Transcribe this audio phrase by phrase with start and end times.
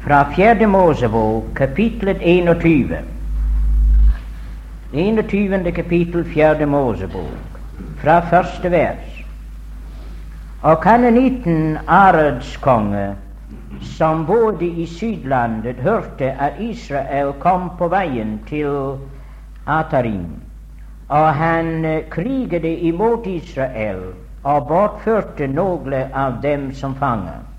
[0.00, 2.98] fra Fjerde Mosebok, kapitlet 21.
[4.92, 5.72] 21.
[5.72, 7.58] kapittel, Fjerde Mosebok,
[8.00, 9.24] fra første vers.
[10.62, 13.14] Og kanonitten Areds konge,
[13.80, 18.96] som bodde i Sydlandet, hørte at Israel kom på veien til
[19.66, 20.40] Atarim,
[21.08, 24.02] og han kriget imot Israel
[24.42, 27.49] og bortførte noen av dem som fanger.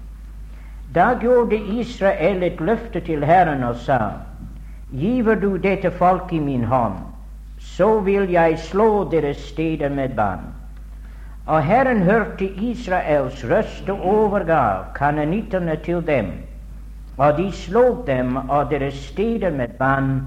[0.95, 3.99] Da gjorde Israel et løfte til Herren og sa:"
[4.91, 6.93] Giver du dette folk i min hånd,
[7.59, 10.39] så vil jeg slå deres steder med bann.
[11.45, 16.31] Og Herren hørte Israels røst og overgav kanonittene til dem,
[17.17, 20.21] og de slo dem og deres steder med bann,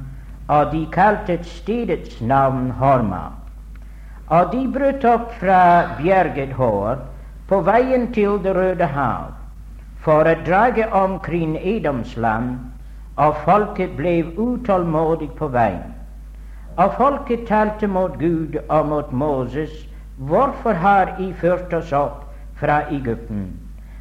[0.48, 3.22] og de kalte stedets navn Horma.
[4.26, 5.60] Og de brøt opp fra
[6.00, 6.96] bjerget Hår
[7.48, 9.43] på veien til Det røde hav
[10.04, 12.58] for å drage omkring Edoms land,
[13.16, 15.94] og folket ble utålmodig på veien.
[16.76, 19.72] Og folket talte mot Gud og mot Moses,
[20.28, 22.24] hvorfor har I ført oss opp
[22.60, 23.46] fra Egypten,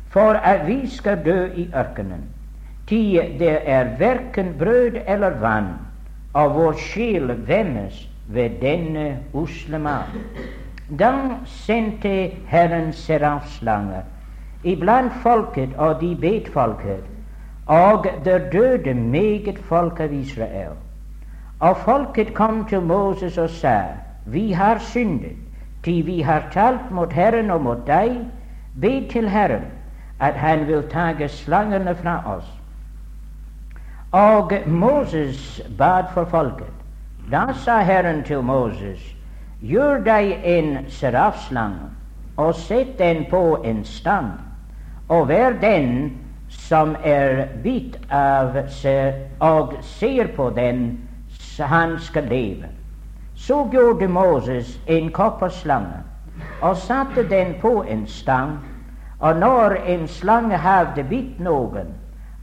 [0.09, 2.25] for at vi skal dø i ørkenen?
[2.89, 3.03] Ti
[3.39, 5.71] det er verken brød eller vann,
[6.33, 10.17] og vår sjel vennes ved denne usle mat.
[10.99, 11.13] Da
[11.47, 14.03] sendte Herren serafslanger
[14.63, 17.03] iblant folket, og de bet folket,
[17.65, 20.75] og der døde meget folk av Israel.
[21.59, 23.81] Og folket kom til Moses og sa,
[24.25, 25.37] Vi har syndet,
[25.83, 28.17] til vi har talt mot Herren og mot deg.
[28.81, 29.65] Be til Herren
[30.19, 32.45] at Han vil tage slangene fra oss.
[34.11, 36.73] Og Moses bad for folket.
[37.31, 39.15] Da sa Herren til Moses,
[39.61, 41.89] gjør deg en serafslange
[42.37, 44.31] og sett den på en stang,
[45.07, 46.13] og vær den
[46.49, 50.85] som er bitt av seg og ser på den,
[51.59, 52.69] han skal leve.
[53.35, 56.01] Så gjorde Moses en kopperslange
[56.61, 58.57] og satte den på en stang,
[59.19, 61.93] og når en slange hadde bitt noen,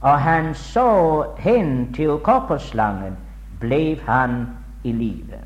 [0.00, 3.16] og han så hen til kopperslangen,
[3.60, 4.46] ble han
[4.84, 5.44] i livet.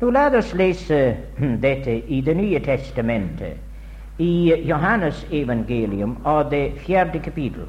[0.00, 1.16] Nå la oss lese
[1.62, 3.56] dette i Det nye testamentet,
[4.20, 7.66] i Johannes evangelium av det fjerde kapittel.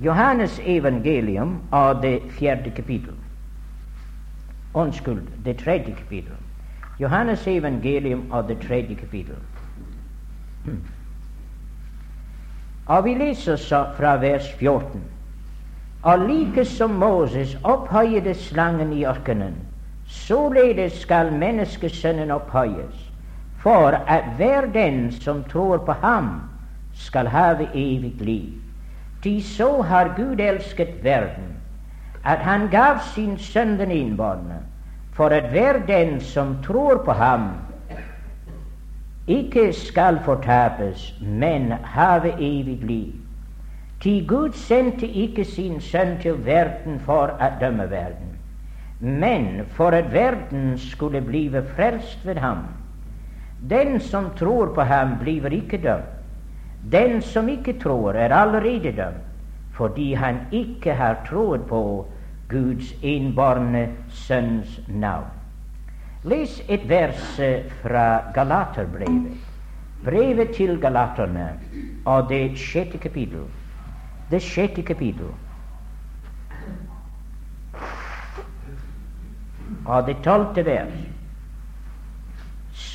[0.00, 3.14] Johannes evangelium av det fjerde kapittel.
[4.74, 6.36] Unnskyld, det tredje kapittel.
[7.00, 9.36] Johannes evangelium av det tredje kapittel.
[12.86, 15.02] Og vi leser så fra vers 14.
[16.02, 19.56] Og like som Moses opphøyede slangen i ørkenen,
[20.06, 23.05] Således skal menneskesønnen opphøyes,
[23.66, 26.40] for at hver den som tror på ham,
[26.94, 28.52] skal have evig liv.
[29.22, 31.56] Til så har Gud elsket verden,
[32.24, 34.60] at han gav sin sønn den innbårne,
[35.12, 37.50] for at hver den som tror på ham,
[39.26, 43.12] ikke skal fortapes, men have evig liv.
[44.00, 48.38] Til Gud sendte ikke sin sønn til verden for å dømme verden,
[49.00, 52.85] men for at verden skulle blive frelst ved ham.
[53.60, 56.12] Den som tror på ham, bliver ikke dømt.
[56.92, 59.24] Den som ikke tror, er allerede dømt,
[59.72, 62.06] fordi han ikke har troet på
[62.48, 65.26] Guds innbårne Sønns navn.
[66.24, 67.40] Les et vers
[67.82, 69.34] fra Galaterbrevet,
[70.04, 71.48] brevet til galaterne,
[72.04, 73.46] og det sjette kapittel.
[74.30, 75.30] Det sjette kapittel.
[79.86, 81.15] Og det tolvte vers.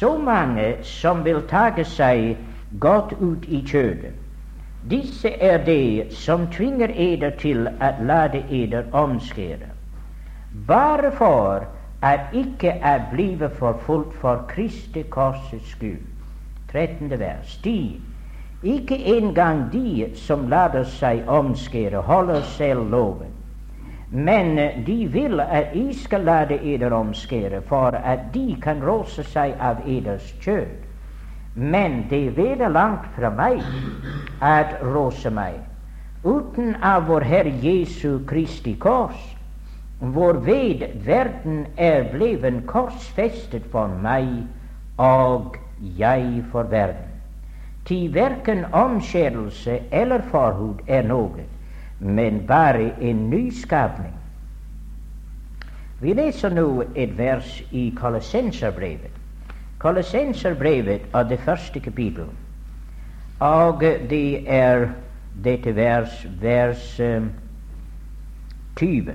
[0.01, 2.38] Så mange som vil tage seg
[2.81, 4.16] godt ut i kjødet,
[4.89, 9.67] disse er det som tvinger eder til å lade eder omskjære,
[10.67, 11.67] bare for
[12.01, 16.01] at ikke er blive forfulgt for Kristi korsets skyld.
[16.72, 17.13] 13.
[17.19, 17.59] vers.
[17.63, 18.01] De,
[18.63, 23.38] ikke engang de som lader seg omskjære, holder selv loven.
[24.11, 24.55] Men
[24.85, 29.85] de vil at jeg skal la eder omskjære for at de kan rose seg av
[29.87, 30.67] eders kjød.
[31.55, 33.63] Men det veder langt fra meg
[34.41, 35.61] at rose meg,
[36.23, 39.22] uten av vår Herre Jesu Kristi kors,
[39.99, 44.28] hvorved verden er bleven korsfestet for meg,
[44.97, 47.08] og jeg for verden.
[47.85, 51.47] Til verken omskjærelse eller forhud er noe,
[52.01, 54.13] men bare en nyskapning.
[56.01, 59.19] Vi leser nå et vers i Kolossenserbrevet.
[59.77, 62.25] Kolossenserbrevet av det første kapittel.
[63.39, 64.87] Og det er
[65.43, 66.99] dette vers, vers
[68.75, 69.13] 20.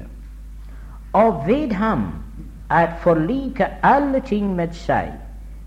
[1.13, 2.09] Og ved ham
[2.71, 5.11] at forlike alle ting med seg,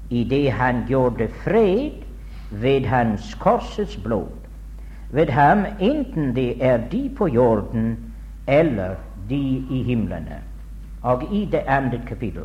[0.09, 1.99] i det han gjorde fred
[2.51, 4.38] ved hans korsets blod.
[5.11, 8.13] Ved ham, enten det er de på jorden
[8.47, 8.95] eller
[9.29, 10.41] de i himlene.
[11.01, 12.43] Og i det andre kapittel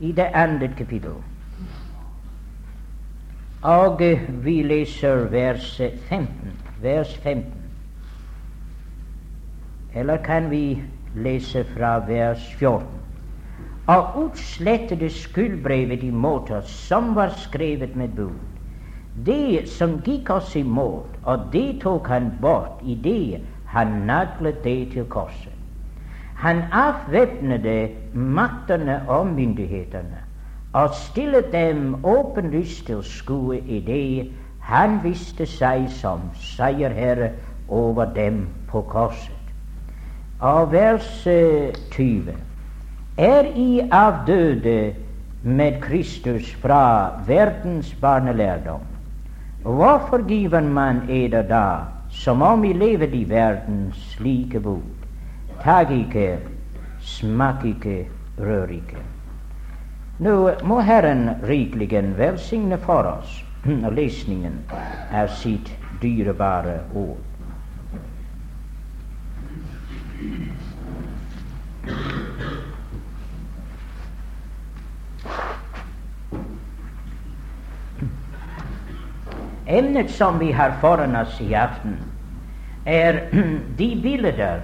[0.00, 1.10] I det andre kapittel
[3.62, 6.28] Og vi leser vers 15.
[6.82, 7.52] Vers 15.
[9.94, 10.82] Eller kan vi
[11.14, 12.86] lese fra vers 14?
[13.86, 18.55] Og utslettede skyldbrevet i måter som var skrevet med bud.
[19.24, 23.40] Det som gikk oss imot, og det tok han bort i det
[23.72, 25.52] han naglet det til korset.
[26.36, 30.20] Han avvæpnede maktene og myndighetene
[30.72, 37.30] og stillet dem åpenlyst til skue det han viste seg som seierherre
[37.68, 39.32] over dem på korset.
[40.40, 41.24] Og vers
[41.94, 42.34] 20
[43.16, 44.94] er I avdøde
[45.42, 48.95] med Kristus fra verdens barnelærdom.
[49.62, 55.06] Hvorfor giver man eder da, som om I lever i verdens slike bud?
[55.62, 56.38] Tag ikke,
[57.00, 58.06] smak ikke,
[58.38, 59.02] rør ikke.
[60.18, 64.60] Nå må Herren rikeligen velsigne for oss lesningen
[65.20, 67.18] av sitt dyrebare ord.
[79.66, 81.98] Emnet som vi har foran oss i aften,
[82.84, 83.20] er
[83.78, 84.60] de bilder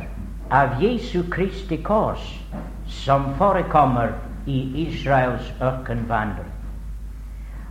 [0.50, 2.22] av Jesu Kristi kors
[2.86, 4.12] som forekommer
[4.46, 6.52] i Israels ørkenvandring.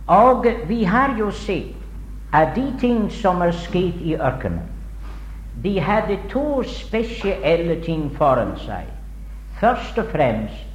[0.06, 1.72] Og vi har jo sett
[2.32, 4.68] at de ting som er skjedd i ørkenen,
[5.62, 8.88] de hadde to spesielle ting foran seg.
[9.60, 10.68] Først og fremst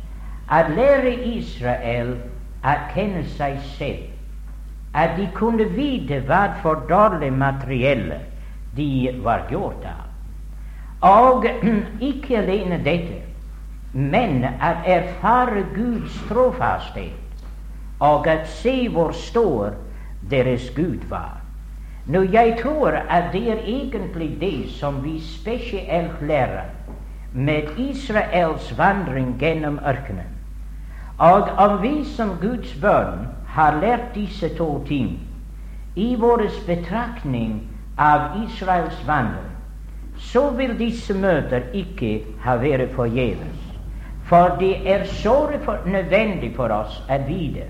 [0.50, 2.15] at lære Israel
[2.63, 4.17] å kjenne seg selv
[4.94, 8.19] at de kunne vite hva for dårlig materielle
[8.75, 10.04] de var gjort av.
[11.07, 11.45] Og
[12.10, 13.22] ikke alene dette,
[13.94, 17.24] men at erfare Guds trofasthet
[18.00, 19.74] og at se hvor stor
[20.30, 21.38] deres Gud var.
[22.06, 26.69] Nå, jeg tror at det er egentlig det som vi spesielt lærer
[27.34, 30.30] med Israels vandring gjennom ørkenen.
[31.18, 35.18] Og om vi som Guds barn har lært disse to ting
[35.98, 37.56] i vår betraktning
[37.98, 39.54] av Israels vandring,
[40.18, 43.63] så vil disse møter ikke ha vært forgjeves.
[44.30, 45.36] For det er så
[45.86, 47.65] nødvendig for oss å vite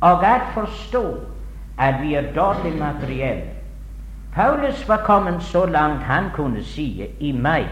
[0.00, 1.04] og å forstå
[1.76, 3.56] at vi er dårlig materielle.
[4.32, 6.88] Paulus var kommet så langt han kunne si
[7.18, 7.68] i meg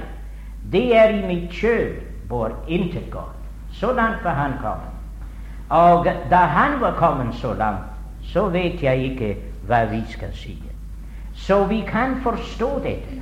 [0.72, 3.36] det er i mitt kjød vår intet godt.
[3.72, 4.97] Så langt var han kommet.
[5.70, 7.84] Og da han var kommet så langt,
[8.22, 9.36] så vet jeg ikke
[9.68, 10.56] hva vi skal si.
[11.34, 13.20] Så vi kan forstå dette,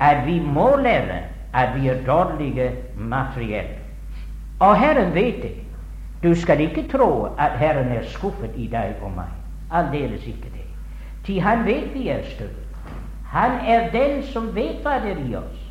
[0.00, 1.22] at vi må lære
[1.54, 3.78] at vi er dårlige materielle.
[4.60, 5.54] Og Herren vet det.
[6.22, 9.30] Du skal ikke tro at Herren er skuffet i deg og meg.
[9.70, 10.66] Aldeles ikke det.
[11.24, 12.66] Til han vet vi er støtte.
[13.28, 15.64] Han er den som vet hva det er i oss.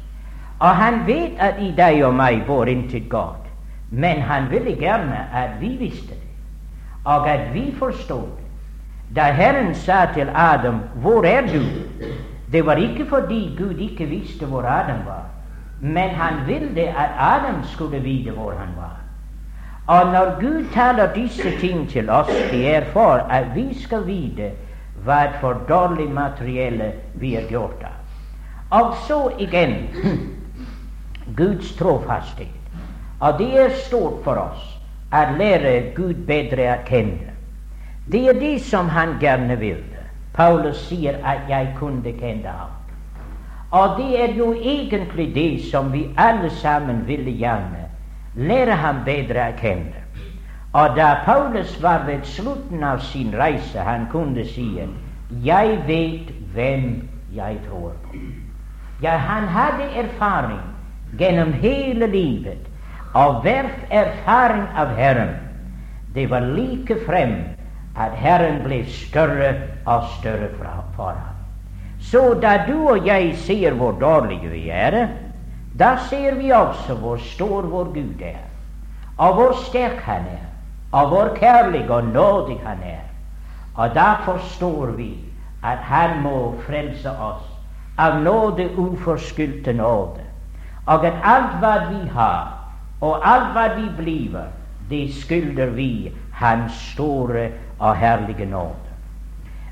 [0.60, 3.47] Og han vet at i deg og meg bor intet godt.
[3.90, 6.28] Men han ville gjerne at vi visste det,
[7.06, 8.48] og at vi forstod det.
[9.16, 12.06] Da Herren sa til Adam 'Hvor er du?'
[12.52, 15.24] Det var ikke fordi Gud ikke visste hvor Adam var,
[15.82, 18.96] men han ville at Adam skulle vite hvor han var.
[19.88, 24.52] Og når Gud taler disse ting til oss, det er for at vi skal vite
[25.04, 27.96] hva for dårlig materielle vi er gjort av.
[28.82, 29.76] Og så igjen
[31.40, 32.57] Guds trofasthet.
[33.20, 34.66] Og det er stort for oss
[35.12, 37.34] å lære Gud bedre å kjenne.
[38.08, 39.84] Det er det som han gjerne vil.
[40.34, 42.76] Paulus sier at 'jeg kunne kjenne ham'.
[43.72, 47.90] Og det er jo egentlig det som vi alle sammen ville gjerne
[48.36, 50.04] lære ham bedre å kjenne.
[50.74, 54.80] Og da Paulus var ved slutten av sin reise, han kunne si
[55.44, 58.18] 'Jeg vet hvem jeg tror på'.
[59.02, 60.62] Ja, han hadde erfaring
[61.20, 62.67] gjennom hele livet
[63.18, 65.34] av hvert erfaring av Herren,
[66.14, 67.34] det var like frem
[67.98, 69.54] at Herren ble større
[69.90, 71.34] og større for ham.
[72.00, 75.08] Så da du og jeg ser hvor dårlige vi er,
[75.80, 78.44] da ser vi også hvor stor vår Gud er,
[79.18, 80.46] og hvor sterk Han er,
[80.92, 83.04] og hvor kjærlig og nådig Han er.
[83.76, 85.18] Og da forstår vi
[85.64, 87.46] at Han må frelse oss
[87.98, 90.28] av nåde uforskyldte nåde
[90.88, 92.57] og at alt hva vi har,
[93.02, 94.38] og alt hva vi blir,
[94.90, 97.50] det skylder vi Hans store
[97.80, 98.88] og herlige nåde.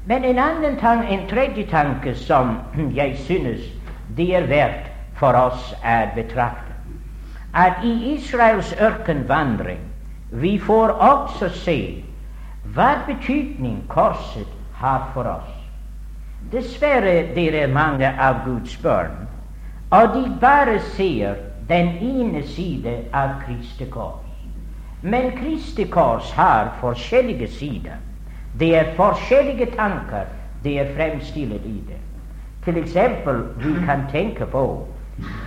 [0.05, 2.60] Men en annen tanke, en tredje tanke som
[3.00, 3.62] jeg synes
[4.17, 6.74] det er verdt for oss å betrakte,
[7.53, 9.82] at i Israels ørkenvandring
[10.32, 11.79] vi får også se
[12.75, 15.51] hva betydning korset har for oss.
[16.51, 19.15] Dessverre det er mange av Guds barn,
[19.89, 24.22] og de bare ser den ene side av Kristi kors.
[25.01, 27.98] Men Kristi kors har forskjellige sider.
[28.60, 30.25] Det er forskjellige tanker
[30.63, 32.00] det er fremstilt i det.
[32.65, 34.88] Til eksempel, vi kan tenke på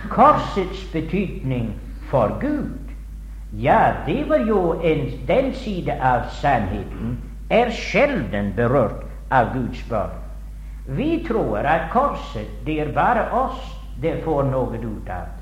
[0.09, 1.73] korsets betydning
[2.09, 2.77] for Gud.
[3.53, 7.17] Ja, det var jo en, den side av sannheten
[7.49, 10.15] er sjelden berørt av Guds barn.
[10.87, 15.38] Vi tror at korset, det er bare oss det får noe ut av.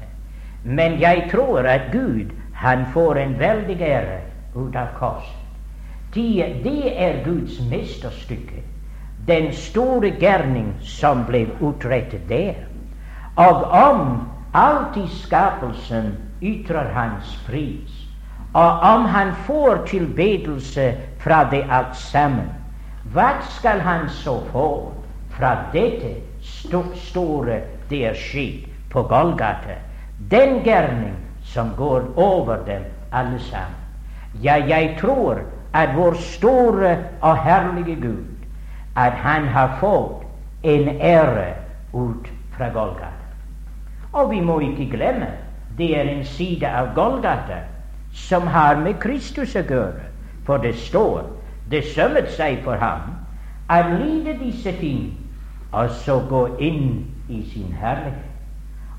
[0.68, 4.18] Men jeg tror at Gud, han får en veldig ære
[4.56, 5.44] ut av korset.
[6.14, 8.64] Det, de er Guds mesterstykke,
[9.28, 12.60] den store gjerning som ble utrettet der.
[13.40, 18.04] Og om alt i skapelsen ytrer hans pris,
[18.54, 20.92] og om han får tilbedelse
[21.24, 22.52] fra det alt sammen,
[23.14, 24.70] hva skal han så få
[25.38, 29.87] fra dette sto store det er skjedd på Golgata?
[30.32, 33.76] Den gjerning som går over dem alle sammen.
[34.44, 35.40] Ja, jeg tror
[35.74, 38.26] at vår store og herlige Gud,
[38.96, 40.26] at han har fått
[40.64, 41.54] en ære
[41.94, 43.14] ut fra Golgata.
[44.14, 45.32] Og vi må ikke glemme
[45.78, 47.62] det er en side av Golgata
[48.14, 50.08] som har med Kristus å gjøre.
[50.46, 51.28] For det står
[51.70, 53.14] det sømmet seg for ham
[53.70, 55.12] å lide disse ting
[55.76, 58.27] og så gå inn i sin herlighet.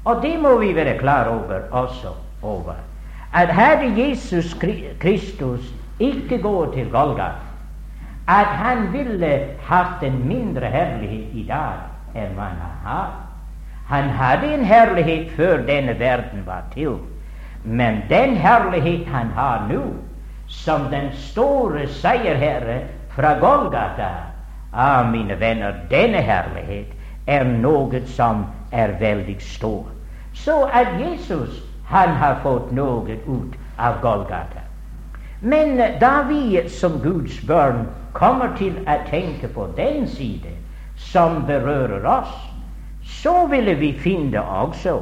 [0.09, 2.79] Og det må vi være klar over også over.
[3.35, 4.57] At hadde Jesus
[5.01, 7.45] Kristus ikke gå til Golgata,
[8.29, 9.29] at han ville
[9.69, 13.11] hatt en mindre herlighet i dag enn man har.
[13.89, 16.97] Han hadde en herlighet før denne verden var til,
[17.65, 19.83] men den herlighet han har nå,
[20.49, 22.81] som den store seierherre
[23.13, 24.13] fra Golgata
[24.73, 26.93] Ah, mine venner, denne herlighet
[27.27, 29.98] er noe som er veldig stor.
[30.45, 34.65] Så at Jesus han har fått noe ut av Golgata.
[35.41, 40.53] Men da vi som Guds barn kommer til å tenke på den side
[40.99, 42.35] som berører oss,
[43.23, 44.99] så ville vi finne også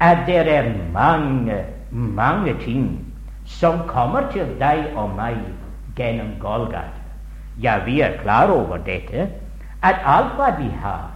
[0.00, 2.90] at det er mange, mange ting
[3.46, 5.38] som kommer til deg og meg
[5.96, 7.00] gjennom Golgata.
[7.60, 9.28] Ja, vi er klar over dette,
[9.82, 11.10] at alt hva vi har,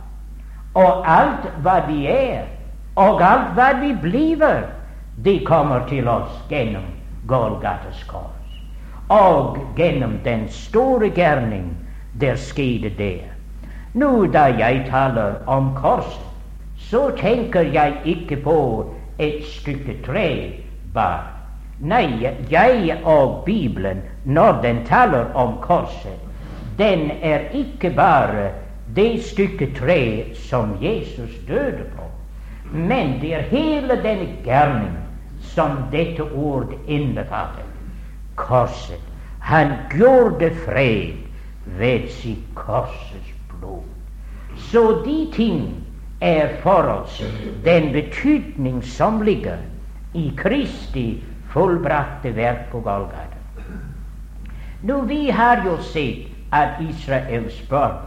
[0.74, 2.44] og alt hva vi er,
[2.94, 4.44] og alt hva vi blir,
[5.16, 6.86] det kommer til oss gjennom
[7.26, 8.34] Golgates kors
[9.08, 11.76] og gjennom den store gjerning
[12.20, 13.30] der skjedde der.
[13.94, 16.22] Nå da jeg taler om korset,
[16.76, 18.58] så tenker jeg ikke på
[19.18, 20.28] et stykke tre
[20.94, 21.30] bare.
[21.80, 26.18] Nei, jeg og Bibelen, når den taler om korset,
[26.78, 28.50] den er ikke bare
[28.96, 31.93] det stykke tre som Jesus døde på,
[32.74, 34.96] men det er hele denne gjerning
[35.54, 37.66] som dette ord innbefatter
[38.34, 39.00] korset.
[39.38, 41.14] Han gjorde fred
[41.78, 43.84] ved sitt korsets blod.
[44.56, 45.60] Så de ting
[46.20, 47.22] er for oss
[47.64, 49.58] den betydning som ligger
[50.14, 53.38] i Kristi fullbrakte verk på Golgata.
[54.82, 58.02] Nå, vi har jo sett at Israels barn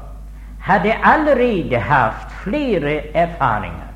[0.62, 3.87] hadde allerede hatt flere erfaringer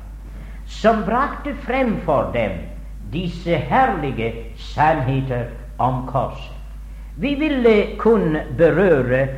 [0.80, 2.58] som brakte frem for dem
[3.12, 5.44] disse herlige sannheter
[5.78, 6.56] om korset.
[7.16, 9.28] Vi ville kun berøre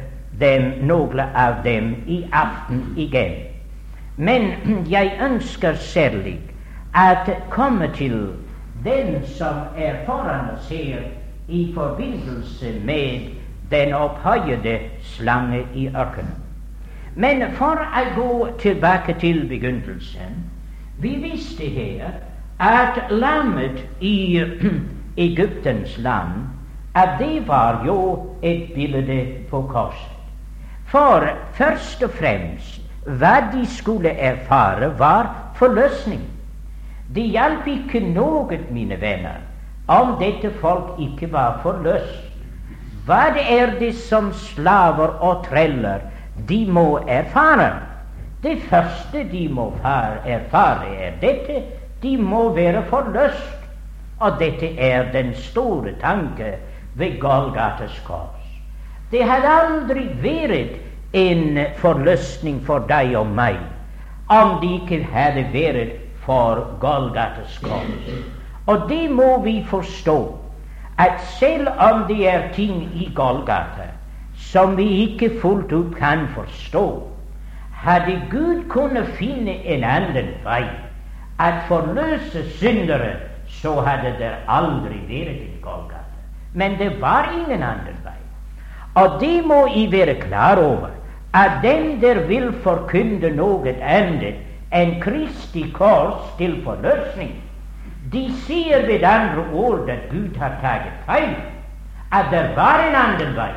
[0.41, 3.35] dem, noen av dem i aften igjen.
[4.17, 4.53] Men
[4.91, 6.39] jeg ønsker særlig
[6.95, 8.29] at komme til
[8.85, 11.03] den som er foran oss her
[11.49, 13.31] i forbindelse med
[13.71, 16.39] den opphøyede slange i ørkenen.
[17.15, 20.54] Men for å gå tilbake til begynnelsen
[20.99, 22.11] Vi visste her
[22.61, 24.43] at lammet i
[25.27, 26.47] Egyptens land,
[26.95, 30.11] at det var jo et bilde på korset.
[30.87, 36.23] For først og fremst hva de skulle erfare, var forløsning.
[37.15, 39.43] Det hjalp ikke noe, mine venner,
[39.89, 42.31] om dette folk ikke var forløst.
[43.05, 46.07] Hva er det som slaver og treller
[46.49, 47.94] de må erfare?
[48.45, 51.63] Det første de må erfare, er dette
[52.03, 53.61] de må være forløst.
[54.21, 56.55] Og dette er den store tanke
[56.95, 58.45] ved Golgates kors.
[59.11, 60.77] Det hadde aldri vært
[61.17, 63.57] en forløsning for deg og meg
[64.33, 68.13] om det ikke hadde vært for Golgates kors.
[68.67, 70.19] Og det må vi forstå,
[70.99, 73.91] at selv om det er ting i Golgata
[74.37, 77.14] som vi ikke fullt ut kan forstå,
[77.85, 80.65] hadde Gud kunnet finne en annen vei
[81.39, 83.17] at forløse syndere,
[83.61, 86.21] så hadde det aldri vært en Golgata.
[86.55, 88.19] Men det var ingen annen vei.
[88.95, 90.91] Og det må I være klar over,
[91.35, 94.39] at den der vil forkynne noe annet
[94.75, 97.35] enn Kristi kors til forløsning,
[98.13, 101.35] de sier ved andre ord at Gud har tatt feil,
[102.13, 103.51] at det var en annen vei.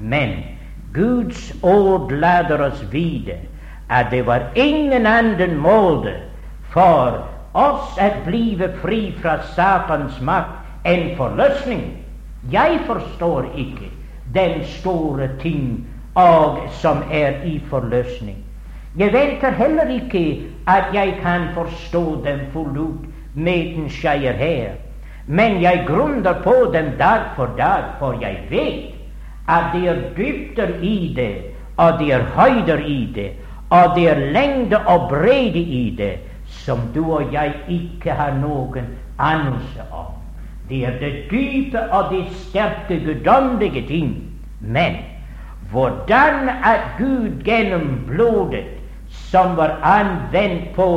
[0.00, 0.38] Men
[0.94, 3.36] Guds ord lader oss vite
[3.92, 6.14] at det var ingen annen måte
[6.72, 7.18] for
[7.52, 11.84] oss å blive fri fra Satans makt enn forløsning.
[12.50, 13.90] Jeg forstår ikke
[14.34, 15.82] den store ting
[16.16, 18.40] og som er i forløsning.
[18.96, 20.24] Jeg venter heller ikke
[20.68, 24.72] at jeg kan forstå dem fullt ut medens jeg er her,
[25.26, 28.92] men jeg grunner på dem dag for dag, for jeg vet
[29.48, 31.36] at det er dybder i det,
[31.76, 33.30] og det er høyder i det,
[33.72, 38.90] og det er lengde og bredde i det, som du og jeg ikke har noen
[39.18, 40.12] anelse om.
[40.68, 44.12] Det er det dype og det sterke guddommelige ting.
[44.60, 45.00] Men
[45.70, 48.68] hvordan at Gud gjennom blodet
[49.08, 50.88] som var anvendt på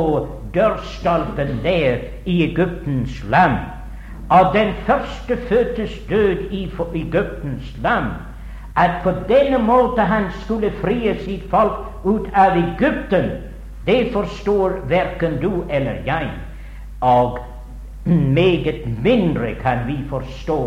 [0.54, 3.56] dørstolpen der i Egyptens land,
[4.28, 8.12] og den første fødtes død i Egyptens land,
[8.76, 13.30] at på denne måte han skulle frie sitt folk ut av Egypten,
[13.86, 16.28] det forstår verken du eller jeg.
[17.00, 17.38] Og
[18.04, 20.60] meget mindre kan vi forstå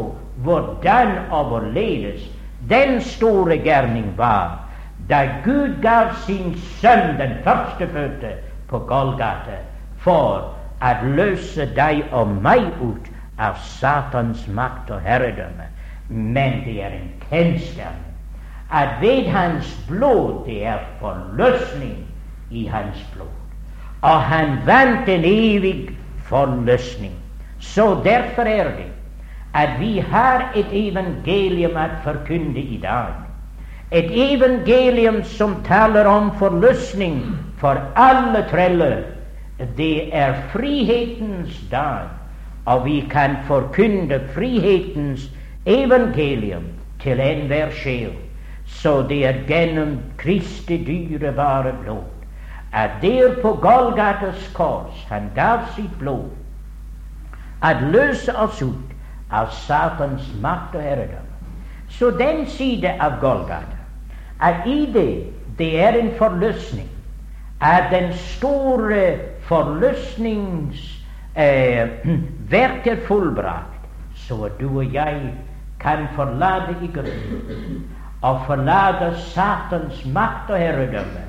[0.43, 2.25] hvordan og hvorledes
[2.69, 4.69] den store gjerning var
[5.09, 8.33] da Gud gav sin sønn, den førstefødte,
[8.69, 9.57] på Golgata
[9.97, 10.51] for
[10.85, 13.07] å løse deg og meg ut
[13.41, 15.65] av Satans makt og herredømme.
[16.09, 18.09] Men det er en kjensgjerning
[18.71, 21.97] at ved hans blod det er forløsning
[22.51, 23.27] i hans blod.
[24.01, 25.89] Og han vant en evig
[26.23, 27.13] forløsning.
[27.59, 28.91] Så derfor er det
[29.53, 33.17] at vi har et evangelium å forkynne i dag.
[33.91, 37.23] Et evangelium som taler om forløsning
[37.57, 39.01] for alle treller.
[39.77, 42.05] Det er frihetens dag,
[42.65, 45.25] og vi kan forkynne frihetens
[45.65, 46.69] evangelium
[47.01, 48.13] til enhver sjel.
[48.65, 52.19] Så det er gjennom Kristi dyrebare blod
[52.73, 56.29] at der på Golgates kors han gav sitt blod,
[57.63, 58.93] at løse oss ut
[59.31, 61.25] av Satans makt og herredømme.
[61.89, 63.79] Så den side av Golgata
[64.39, 65.25] at i det
[65.57, 66.87] det er en forløsning,
[67.61, 71.03] at den store forløsnings
[71.35, 71.89] eh,
[72.53, 75.33] verk er fullbrakt, så du og jeg
[75.79, 77.83] kan forlate Egypten
[78.21, 81.25] og forlate Satans makt og herredømme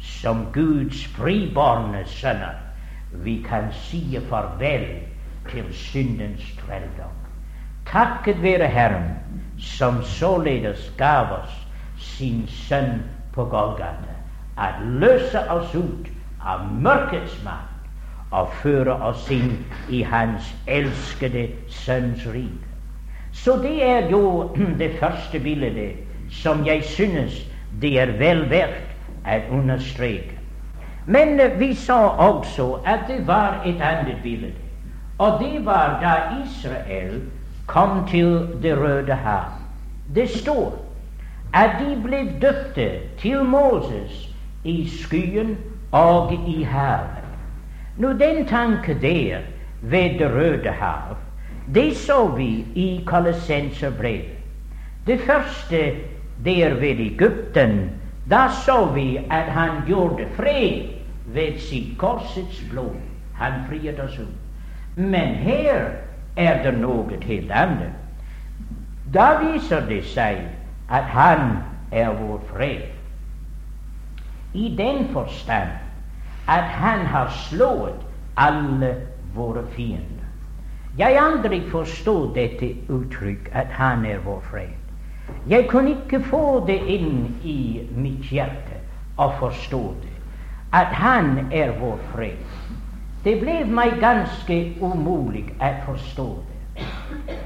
[0.00, 2.58] som Guds friborne sønner.
[3.12, 4.86] Vi kan si farvel
[5.50, 7.14] til syndens trelldom.
[7.86, 9.10] Takket være Herren,
[9.58, 13.02] som således gav oss sin sønn
[13.32, 14.16] på Golgata,
[14.58, 22.26] at løse oss ut av mørkets makt og føre oss inn i Hans elskede Sønns
[22.26, 22.73] rike.
[23.34, 25.96] Så det er jo det første bildet
[26.30, 27.42] som jeg synes
[27.80, 28.94] det er vel verdt
[29.26, 30.38] å understreke.
[31.06, 34.54] Men vi sa også at det var et annet bilde,
[35.18, 37.20] og det var da Israel
[37.66, 39.52] kom til Det røde hav.
[40.14, 40.78] Det står
[41.54, 44.28] at de ble døpte til Moses
[44.64, 45.56] i skyen
[45.92, 47.20] og i havet.
[47.98, 49.44] Nå, den tanke der
[49.82, 51.16] ved Det røde hav,
[51.66, 54.38] det så vi i Kolossenserbrevet.
[55.06, 55.92] Det første
[56.44, 57.90] der ved Egypten,
[58.30, 60.88] da så vi at han gjorde fred
[61.26, 62.96] ved sitt korsets blod.
[63.34, 64.96] Han friet oss ut.
[64.96, 65.90] Men her
[66.36, 67.92] er det noe helt annet.
[69.14, 70.40] Da viser det seg
[70.90, 71.58] at han
[71.92, 72.90] er vår fred.
[74.54, 75.70] I den forstand
[76.48, 78.04] at han har slått
[78.36, 78.94] alle
[79.34, 80.13] våre fiender.
[80.98, 84.74] Jeg aldri forstod dette uttrykk, at han er vår fred.
[85.48, 88.78] Jeg kunne ikke få det inn i mitt hjerte
[89.16, 90.14] og forstå det,
[90.72, 92.44] at han er vår fred.
[93.24, 96.86] Det ble meg ganske umulig å forstå det.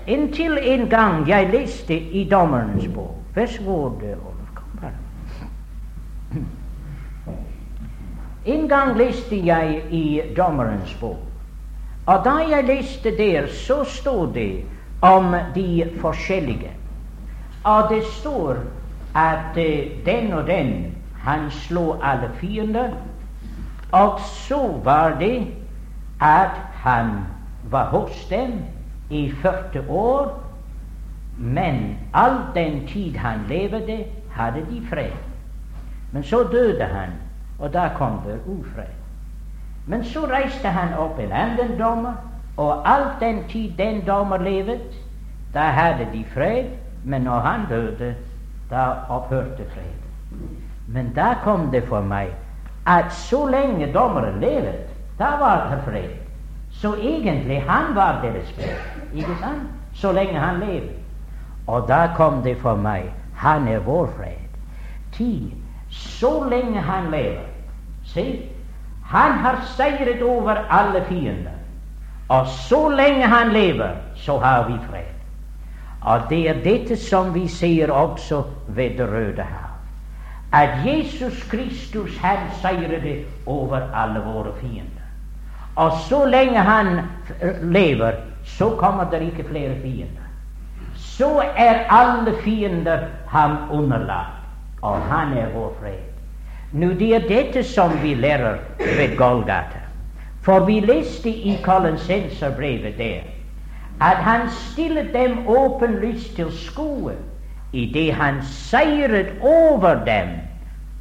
[0.08, 4.48] Inntil en gang jeg leste i Dommerens bok Vær så god, Olaf.
[4.54, 4.92] Kom bare.
[8.46, 11.27] En gang leste jeg i Dommerens bok,
[12.08, 14.64] og da jeg leste der, så stod det
[15.02, 16.70] om de forskjellige.
[17.64, 18.56] Og det står
[19.14, 22.90] at uh, den og den, han slo alle fiender.
[23.92, 25.46] Og så var det
[26.20, 27.10] at han
[27.70, 28.52] var hos dem
[29.10, 30.40] i 40 år,
[31.36, 35.12] men all den tid han levde, hadde de fred.
[36.12, 37.10] Men så døde han,
[37.58, 39.07] og da kom det ufred.
[39.88, 42.18] Men så reiste han opp en annen dommer,
[42.56, 44.98] og all den tid den dommer levet,
[45.54, 46.68] da hadde de fred.
[47.04, 48.14] Men når han døde,
[48.70, 50.40] da opphørte fred.
[50.88, 52.34] Men da kom det for meg
[52.86, 56.10] at så lenge dommeren levet, da var det fred.
[56.70, 58.76] Så egentlig han var deres fred,
[59.14, 59.68] ikke sant?
[59.94, 60.92] Så lenge han lever.
[61.66, 64.60] Og da kom det for meg han er vår fred.
[65.12, 65.54] Ti,
[65.90, 67.46] så lenge han lever
[68.08, 68.24] Se,
[69.08, 71.56] han har seiret over alle fiender.
[72.28, 75.14] Og så lenge han lever, så har vi fred.
[76.00, 79.68] Og det er dette som vi ser også ved Det røde hav.
[80.52, 85.04] At Jesus Kristus han seiret over alle våre fiender.
[85.76, 87.00] Og så lenge han
[87.62, 88.12] lever,
[88.44, 90.28] så kommer det ikke flere fiender
[91.18, 94.38] så er alle fiender ham underlagt,
[94.82, 96.07] og han er vår fred.
[96.72, 99.80] Nå, det er dette som vi lærer ved Golgata.
[100.42, 103.20] For vi leste i Kollensenserbrevet der
[104.00, 107.12] at han stillet dem åpenlyst til skue
[107.72, 110.28] idet han seiret over dem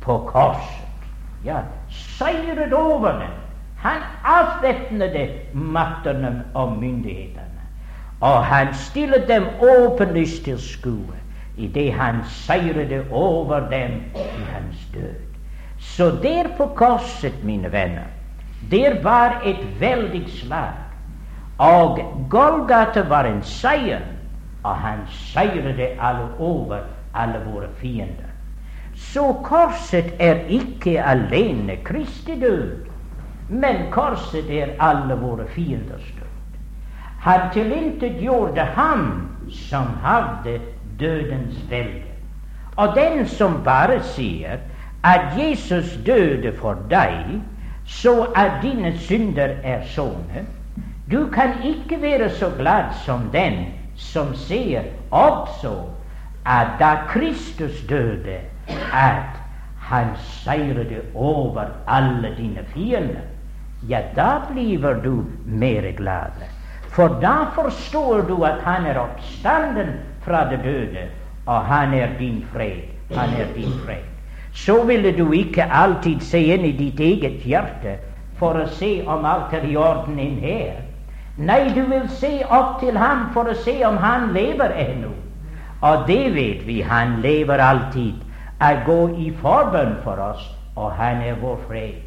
[0.01, 0.87] på korset.
[1.45, 3.35] Ja, seiret over dem.
[3.77, 7.43] Han avvæpnede maktene og myndighetene.
[8.21, 11.15] Og han stillet dem åpenlyst til skue
[11.57, 15.26] idet han seiret over dem i hans død.
[15.97, 18.05] Så der på korset, mine venner,
[18.71, 20.75] der var et veldig slag.
[21.57, 24.03] Og Golgata var en seier,
[24.63, 26.85] og han seiret alle over
[27.17, 28.29] alle våre fiender.
[28.93, 32.85] Så korset er ikke alene Kristi død,
[33.49, 36.57] men korset er alle våre fienders død.
[37.25, 40.59] Han tilintetgjorde ham som hadde
[40.99, 42.05] dødens velde.
[42.75, 44.59] Og den som bare sier
[45.03, 47.41] at Jesus døde for deg,
[47.85, 50.45] så at dine synder er sonet,
[51.11, 55.73] du kan ikke være så glad som den som sier også
[56.45, 58.39] at da Kristus døde,
[58.93, 59.39] at
[59.79, 63.23] han seiret over alle dine fiender.
[63.89, 66.31] Ja, da blir du mer glad.
[66.89, 71.07] For da forstår du at han er oppstanden fra det døde,
[71.45, 72.81] og han er din fred.
[73.15, 74.16] Han er din fred.
[74.57, 77.97] Så ville du ikke alltid se inn i ditt eget hjerte
[78.39, 80.79] for å se om alt er i orden inn her.
[81.37, 85.13] Nei, du vil se opp til ham for å se om han lever ennå.
[85.85, 88.23] Og det vet vi, han lever alltid.
[88.57, 90.41] Å gå i forbønn for oss,
[90.73, 92.01] og han er vår fred.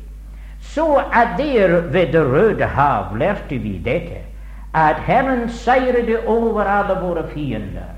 [0.60, 4.26] Så at der ved Det røde hav lærte vi dette
[4.74, 7.94] at Herren seirede over alle våre fiender,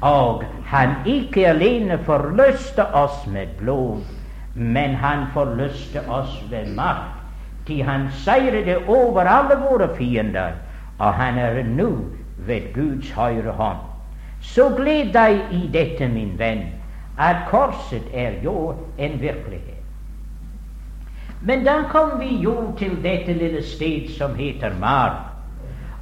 [0.00, 4.02] og han ikke alene forløste oss med blod,
[4.54, 7.12] men han forløste oss ved makt,
[7.66, 10.52] til han seiret over alle våre fiender,
[10.98, 11.90] og han er nå
[12.46, 13.78] ved Guds høyre hånd.
[14.40, 16.68] Så gled deg i dette, min venn,
[17.18, 19.72] at korset er jo en virkelighet.
[21.40, 25.32] Men da kom vi jo til dette lille sted som heter Mar.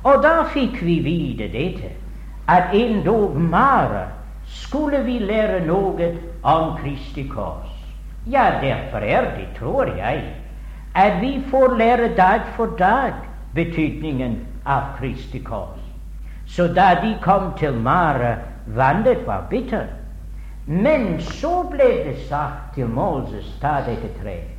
[0.04, 1.90] Og da fikk vi vite dette,
[2.48, 4.06] at endog Mara
[4.46, 6.10] skulle vi lære noe
[6.42, 7.70] om Kristi kors.
[8.26, 10.24] Ja, derfor er det, tror jeg,
[10.94, 13.12] at vi får lære dag for dag
[13.54, 15.80] betydningen av Kristi kors.
[16.46, 19.86] Så da de kom til Mara, vannet var bitter.
[20.66, 24.52] Men så ble det sagt til Moses, ta dette treet,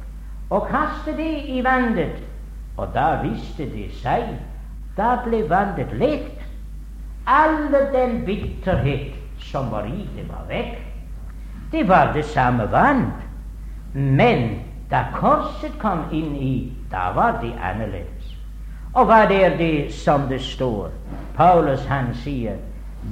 [0.49, 2.21] og kaste det i vannet.
[2.77, 4.35] Og da visste det seg
[4.97, 6.44] da ble vannet lekt.
[7.25, 10.77] Alle den bitterhet som var i det, var vekk.
[11.71, 13.11] Det var det samme vann.
[13.93, 14.59] Men
[14.91, 18.35] da korset kom inn i, da var det annerledes.
[18.93, 20.91] Og hva er det som det står?
[21.35, 22.55] Paulus han sier,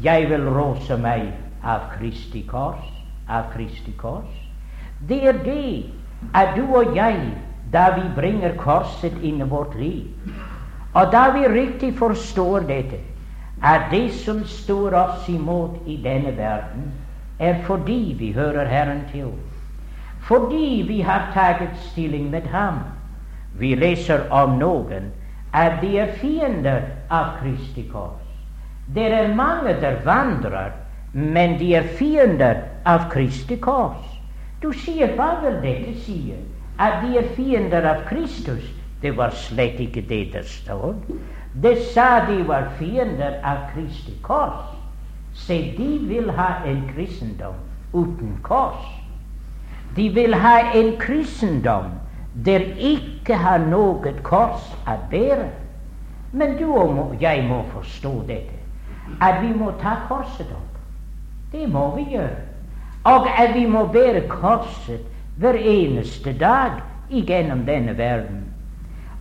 [0.03, 2.91] 'Jeg vil rose meg av Kristi kors'.
[3.29, 4.33] Av Kristi kors.
[5.09, 5.85] Det er det
[6.33, 7.19] at du og jeg
[7.73, 10.07] da vi bringer korset inn i vårt liv.
[10.93, 12.99] Og da vi riktig forstår dette,
[13.63, 16.91] at det som står oss imot i denne verden,
[17.39, 19.31] er fordi vi hører Herren til.
[20.27, 22.79] Fordi vi har tatt stilling med Ham.
[23.59, 25.11] Vi leser om noen
[25.53, 28.23] at de er fiender av Kristi kors.
[28.95, 30.71] Det er mange der vandrer,
[31.13, 34.07] men de er fiender av Kristi kors.
[34.63, 36.33] Du sier hva vil dette si?
[36.79, 38.63] At de er fiender av Kristus?
[39.01, 41.03] Det var slett ikke det det stod.
[41.61, 44.73] Det sa de var fiender av Kristi kors.
[45.33, 47.55] Se, de vil ha en kristendom
[47.93, 48.85] uten kors.
[49.95, 51.91] De vil ha en kristendom
[52.33, 55.51] der ikke har noe kors å bære.
[56.33, 58.57] Men du og jeg må forstå dette,
[59.21, 60.79] at vi må ta korset opp.
[61.51, 62.41] Det må vi gjøre.
[63.05, 65.05] Og at vi må bære korset
[65.37, 68.52] hver eneste dag igjennom denne verden.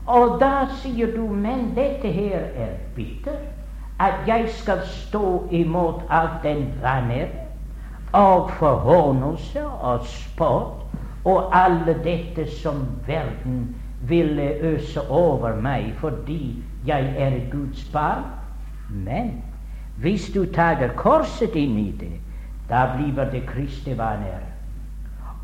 [0.06, 3.38] Og da sier du, men dette her er bitter.
[4.00, 7.28] At jeg skal stå imot alt den vanner
[8.12, 10.82] og forhånelse og spott
[11.24, 13.76] og alle dette som verden
[14.08, 18.24] ville øse over meg fordi jeg er Guds barn.
[18.90, 19.42] Men
[19.96, 22.16] hvis du tar korset inn i det,
[22.68, 24.42] da blir det Kristi vaner.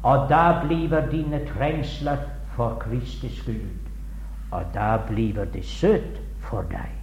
[0.02, 2.16] Og da blir dine trengsler
[2.56, 3.87] for Kristi skyld.
[4.52, 6.94] Og da blir det søtt for deg.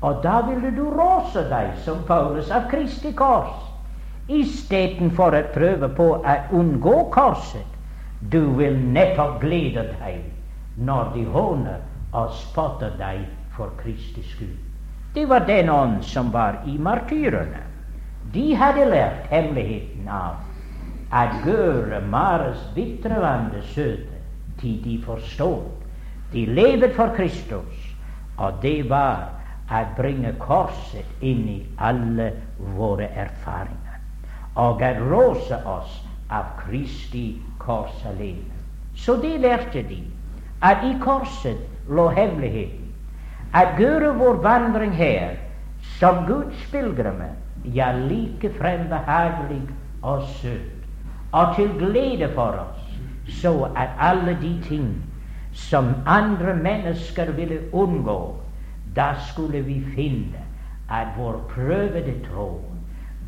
[0.00, 3.66] Og da ville du råse deg som Paulus av Kristi kors
[4.30, 7.66] istedenfor å prøve på å unngå korset.
[8.20, 10.22] Du vil nettopp glede deg
[10.76, 11.80] når de håner
[12.16, 13.24] og spotter deg
[13.56, 14.58] for Kristi skyld.
[15.14, 17.64] Det var den ånd som var i martyrene.
[18.32, 20.38] De hadde lært hemmeligheten av
[21.10, 23.18] å gjøre Mares bitre
[23.74, 24.20] søte
[24.60, 25.79] til de forstod.
[26.32, 27.86] De levde for Kristus,
[28.38, 29.28] og det var
[29.70, 32.32] å bringe korset inn i alle
[32.76, 33.90] våre erfaringer
[34.54, 38.58] og at råse oss av Kristi kors alene.
[38.94, 40.00] Så det lærte de,
[40.62, 42.90] at i korset lå hemmeligheten.
[43.54, 45.38] At gjøre vår vandring her
[45.98, 47.32] som Guds pilegrimer,
[47.64, 49.62] ja, like frem behagelig
[50.02, 50.86] og søt,
[51.32, 52.84] og til glede for oss,
[53.40, 54.92] så at alle de ting
[55.52, 58.36] som andre mennesker ville unngå,
[58.96, 60.44] da skulle vi finne
[60.90, 62.64] at vår prøvede tro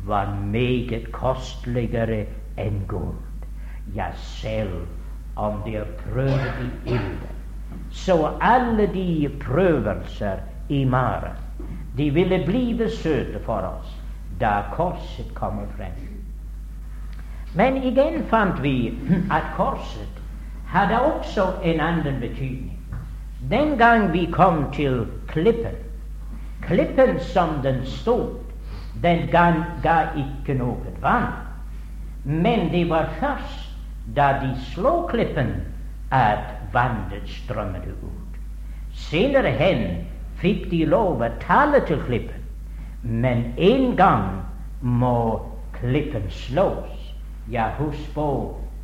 [0.05, 2.25] var meget kosteligere
[2.59, 3.15] enn gull.
[3.95, 4.83] Ja, selv
[5.35, 7.39] om det er prøvd i ilden.
[7.91, 11.37] Så alle de prøvelser i maren,
[11.97, 14.03] de ville blive søte for oss
[14.39, 15.95] da korset kommer frem.
[17.55, 18.93] Men igjen fant vi
[19.31, 20.22] at korset
[20.73, 22.79] hadde også en annen betydning.
[23.49, 25.75] Den gang vi kom til klippen,
[26.61, 28.39] klippen som den stod,
[29.03, 29.51] den ga,
[29.83, 31.29] ga ikke noe vann.
[32.25, 33.69] Men det var først
[34.15, 35.53] da de slå klippen,
[36.11, 38.39] at vannet strømmet ut.
[38.93, 39.85] Senere hen
[40.41, 42.41] fikk de lov å tale til klippen,
[43.03, 44.27] men en gang
[44.81, 45.39] må
[45.77, 47.13] klippen slås.
[47.51, 48.27] Ja, husk på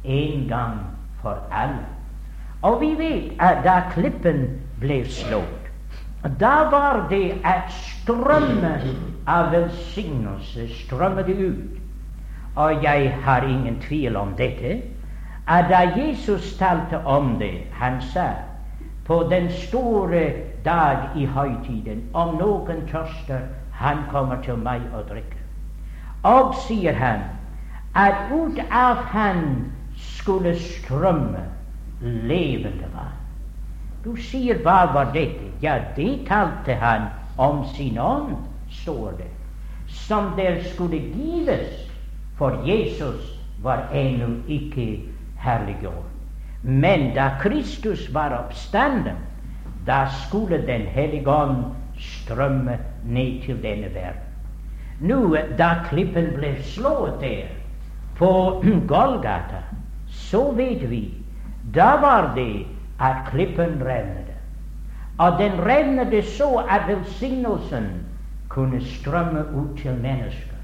[0.03, 0.81] en gang
[1.21, 1.85] for alle.
[2.61, 4.47] Og vi vet at da klippen
[4.79, 5.69] ble slått,
[6.39, 11.79] da var det at strømmen av velsignelse strømmet ut.
[12.55, 14.81] Og jeg har ingen tvil om dette,
[15.47, 18.33] at da Jesus talte om det, han sa
[19.05, 20.33] på den store
[20.65, 25.39] dag i høytiden, om noen tørster, han kommer til meg og drikker.
[26.23, 27.23] Og sier han
[27.95, 31.43] at ut av han skulle strømme
[32.01, 33.15] levende vann.
[34.03, 35.49] Du sier hva var dette?
[35.61, 38.35] Ja, det talte han om sin ånd
[38.71, 39.31] står det,
[39.87, 41.89] som der skulle gives,
[42.37, 45.01] for Jesus var ennå ikke
[45.39, 46.07] herliggjort.
[46.63, 49.15] Men da Kristus var oppstanden,
[49.87, 51.63] da skulle Den hellige ånd
[51.99, 54.25] strømme ned til denne verden.
[54.99, 57.47] Nå, da klippen ble slått der,
[58.19, 58.31] på
[58.91, 59.63] Golgata,
[60.29, 61.03] så vet vi
[61.75, 62.65] da var det
[62.99, 64.29] at klippen revnet.
[65.17, 67.87] Og den revnet så at velsignelsen
[68.49, 70.55] kunne strømme ut til mennesker.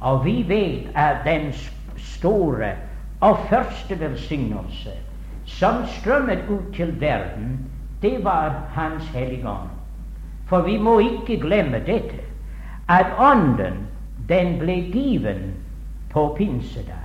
[0.00, 1.52] Og vi vet at den
[1.96, 2.72] store
[3.20, 4.90] og første velsignelse
[5.46, 7.70] som strømmet ut til verden,
[8.02, 9.58] det var Hans Hellige.
[10.46, 12.20] For vi må ikke glemme dette,
[12.88, 13.86] at Ånden,
[14.28, 15.54] den ble given
[16.10, 17.01] på pinsedag.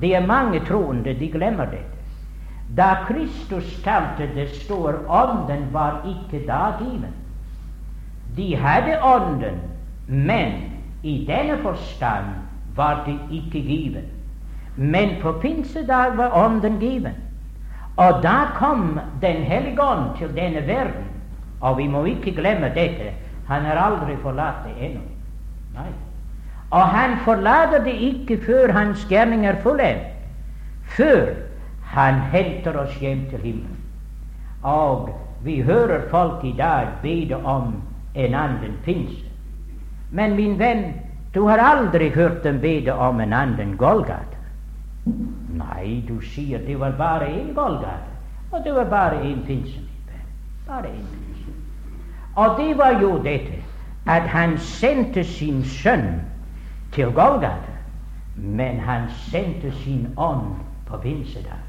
[0.00, 1.96] Det er mange troende de glemmer dette.
[2.76, 7.14] Da Kristus talte, det står Ånden var ikke da given.
[8.36, 9.60] De hadde Ånden,
[10.06, 10.52] men
[11.02, 12.24] i denne forstand
[12.76, 14.04] var det ikke given.
[14.76, 17.14] Men på pinsedag var Ånden given.
[17.96, 21.04] Og da kom Den hellige ånd til denne verden.
[21.60, 23.12] Og vi må ikke glemme dette.
[23.46, 25.00] Han har aldri forlatt det ennå.
[25.74, 25.88] Nei.
[26.70, 30.12] Og han forlater det ikke før hans gjerning er fullendt.
[30.96, 31.34] Før
[31.82, 33.76] han henter oss hjem til himmelen.
[34.62, 35.10] Og
[35.44, 37.74] vi hører folk i dag bede om
[38.14, 39.24] en annen pinse.
[40.10, 40.94] Men min venn,
[41.34, 44.36] du har aldri hørt dem bede om en annen Golgata.
[45.56, 48.14] Nei, du sier det var bare én Golgata,
[48.52, 49.80] og det var bare én pinse.
[50.66, 51.52] Bare én pinse.
[52.34, 53.62] Og det var jo dette
[54.06, 56.20] at han sendte sin sønn
[56.96, 57.76] til Golgata,
[58.36, 60.54] men han sendte sin ånd
[60.88, 61.60] på pinsedag.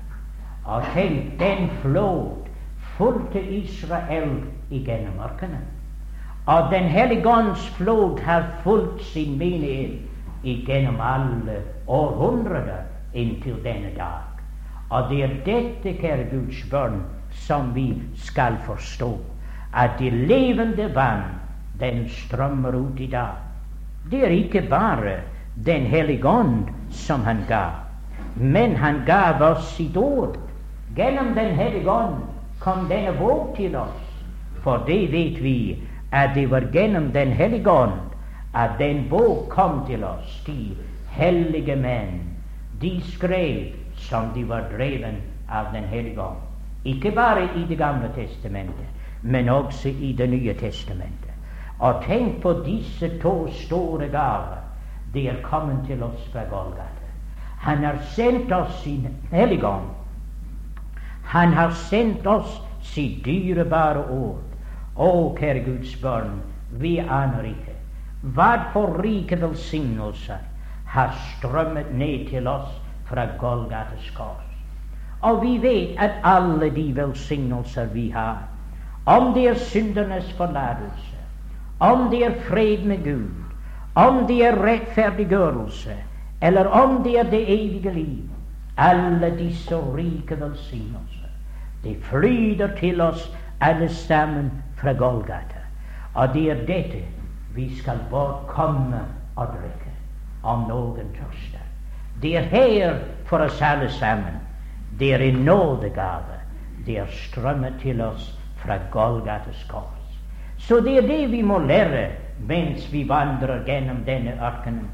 [0.65, 2.47] Og tenk, den flod
[2.97, 4.39] fulgte Israel
[4.71, 5.59] igjennom mørkene.
[6.47, 9.99] Og Den hellige ånds flod har fulgt sin menighet
[10.43, 14.23] igjennom alle århundrer inntil denne dag.
[14.89, 19.11] Og det er dette, kjære Guds barn, som vi skal forstå.
[19.73, 21.23] At det levende vann,
[21.79, 23.46] den strømmer ut i dag.
[24.11, 25.19] Det er ikke bare
[25.65, 27.69] Den hellige ånd som han ga,
[28.35, 30.37] men han gav oss sitt ord.
[30.95, 32.21] Gjennom Den hellige ånd
[32.59, 34.03] kom denne bok til oss.
[34.61, 37.99] For det vet vi, at det var gjennom Den hellige ånd
[38.53, 40.75] at den bok kom til oss, de
[41.09, 42.21] hellige menn
[42.81, 46.37] de skrev som de var dreven av Den hellige ånd.
[46.85, 48.85] Ikke bare i Det gamle testamentet,
[49.21, 51.26] men også i Det nye testamentet.
[51.79, 54.57] Og tenk på disse to store gaver.
[55.13, 57.11] De er kommet til oss fra Golgata.
[57.59, 59.89] Han har sendt oss sin helligånd.
[61.23, 64.43] Han har sendt oss sitt dyrebare ord.
[64.97, 66.39] Å, kjære Guds barn,
[66.71, 67.77] vi aner ikke
[68.21, 70.41] hva for rike velsignelser
[70.89, 72.71] har strømmet ned til oss
[73.05, 74.43] fra Golgates kors.
[75.21, 78.41] Og vi vet at alle de velsignelser vi har,
[79.05, 81.16] om det er syndernes forlatelse,
[81.79, 83.43] om det er fred med Gud,
[83.95, 85.95] om det er rettferdiggjørelse,
[86.41, 88.29] eller om det er det evige liv,
[88.77, 91.29] alle disse rike velsignelser,
[91.83, 95.63] de flyter til oss alle sammen fra Golgata.
[96.13, 97.03] Og det er dette
[97.55, 99.01] vi skal bare komme
[99.35, 99.93] og drikke
[100.43, 101.63] om noen tørster.
[102.21, 104.39] Det er her for oss alle sammen.
[104.99, 106.37] Det er en nådegave.
[106.85, 109.96] Det er strømmet til oss fra Golgates kors.
[110.57, 112.07] Så det er det vi må lære
[112.47, 114.89] mens vi vandrer gjennom denne ørkenen.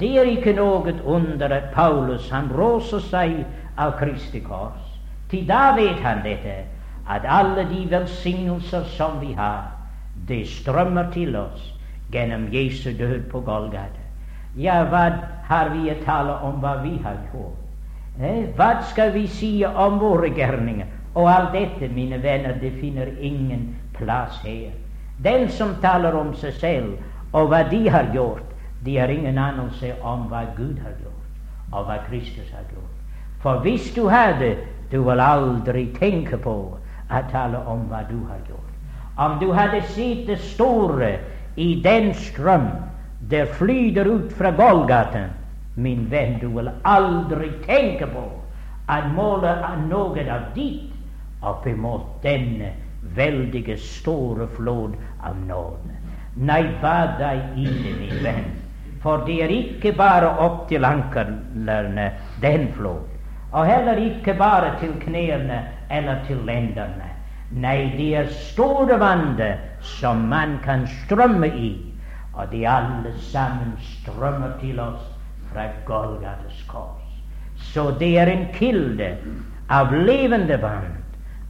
[0.00, 3.44] Det er ikke noe under at Paulus han råser seg
[3.78, 4.88] av Kristi kors.
[5.30, 6.64] Til da vet han dette,
[7.08, 9.70] at alle de velsignelser som vi har,
[10.28, 11.72] det strømmer til oss
[12.12, 14.02] gjennom Jesu død på Golgata.
[14.56, 15.06] Ja, hva
[15.48, 17.62] har vi å tale om hva vi har gjort?
[18.20, 18.50] Eh?
[18.56, 20.86] Hva skal vi si om våre gjerninger?
[21.14, 24.72] Og alt dette, mine venner, det finner ingen plass her.
[25.18, 26.96] Den som taler om seg selv
[27.32, 28.48] og hva de har gjort,
[28.84, 31.28] de har ingen anelse om hva Gud har gjort,
[31.72, 32.96] og hva Kristus har gjort.
[33.42, 34.56] For hvis du hadde,
[34.90, 38.68] du vil aldri tenke på å tale om hva du har gjort.
[39.16, 41.16] Om du hadde sett det store
[41.56, 42.68] i den strøm
[43.30, 45.28] der flyter ut fra Golgata,
[45.74, 48.24] min venn, du vil aldri tenke på
[48.92, 49.52] at måle
[49.88, 50.92] noe av ditt
[51.42, 52.72] oppimot denne
[53.16, 55.96] veldige, store flod av nåde.
[56.36, 58.50] Nei, bad deg i min venn,
[59.02, 62.08] for det er ikke bare opp til anklene,
[62.40, 63.04] den flod,
[63.52, 67.10] og heller ikke bare til knærne eller til lenderne.
[67.52, 71.72] Nei, det er store vannet som man kan strømme i
[72.34, 75.04] og de alle sammen strømmer til oss
[75.52, 77.08] fra Golgates kors.
[77.56, 79.12] Så det er en kilde
[79.70, 81.01] av levende vann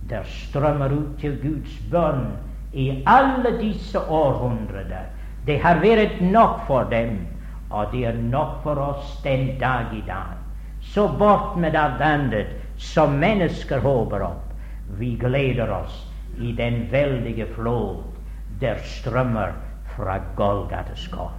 [0.08, 2.26] der strømmer ut til Guds bønn
[2.72, 5.04] i alle disse århundrene.
[5.46, 7.26] Det har vært nok for dem,
[7.70, 10.38] og det er nok for oss den dag i dag.
[10.80, 14.54] Så bort med alt annet som mennesker håper opp.
[14.98, 15.94] Vi gleder oss
[16.38, 18.02] i den veldige flod
[18.60, 19.54] der strømmer
[19.96, 21.32] fra Golgates kors.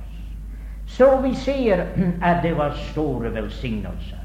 [0.86, 1.86] Så vi ser
[2.30, 4.20] at det var store velsignelser.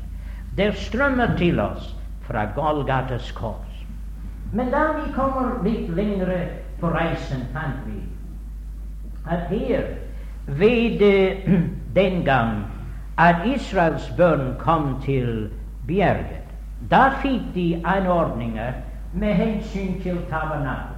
[0.57, 1.95] Der strømmer til oss
[2.27, 3.68] fra Golgates kors.
[4.53, 6.39] Men da vi kommer litt lengre
[6.81, 8.01] på reisen, fant vi
[9.29, 9.85] at her
[10.47, 11.03] ved
[11.99, 12.65] den gang
[13.19, 15.51] at Israels børn kom til
[15.87, 16.49] bjerget,
[16.91, 18.73] Da fikk de anordninger
[19.13, 20.95] med hensyn til tabernakel.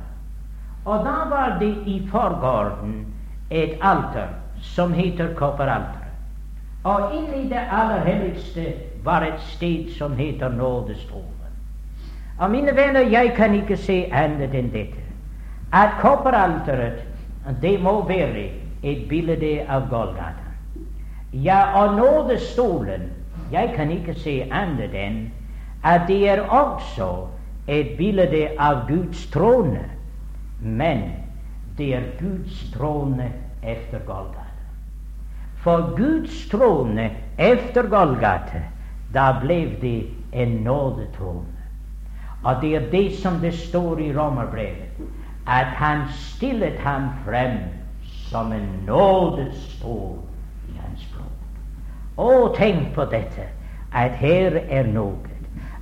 [0.84, 3.06] Og da var det i forgården
[3.50, 4.28] et alter
[4.60, 5.96] som heter kopperalteret.
[6.84, 8.72] Og inni det aller helligste
[9.04, 11.39] var et sted som heter nådestolen.
[12.40, 15.02] Og mine venner, jeg kan ikke se annet enn dette.
[15.76, 17.02] At kopperalteret,
[17.62, 18.46] det må være
[18.82, 20.48] et bilde av Golgata.
[21.32, 23.10] Ja, og nådestolen,
[23.52, 25.20] jeg kan ikke se annet enn
[25.84, 27.26] at det er også
[27.68, 29.84] et bilde av Guds trone.
[30.60, 31.04] Men
[31.76, 33.30] det er Guds trone
[33.62, 34.48] efter Golgata.
[35.60, 38.64] For Guds trone efter Golgata,
[39.14, 39.98] da ble det
[40.32, 41.59] en nådetrone.
[42.42, 44.96] Og det er det som det står i Romerbrevet,
[45.46, 47.58] at han stillet ham frem
[48.02, 50.18] som en nådestol
[50.68, 51.26] i hans blod.
[52.16, 53.48] Å, tenk på dette,
[53.92, 55.18] at her er noe.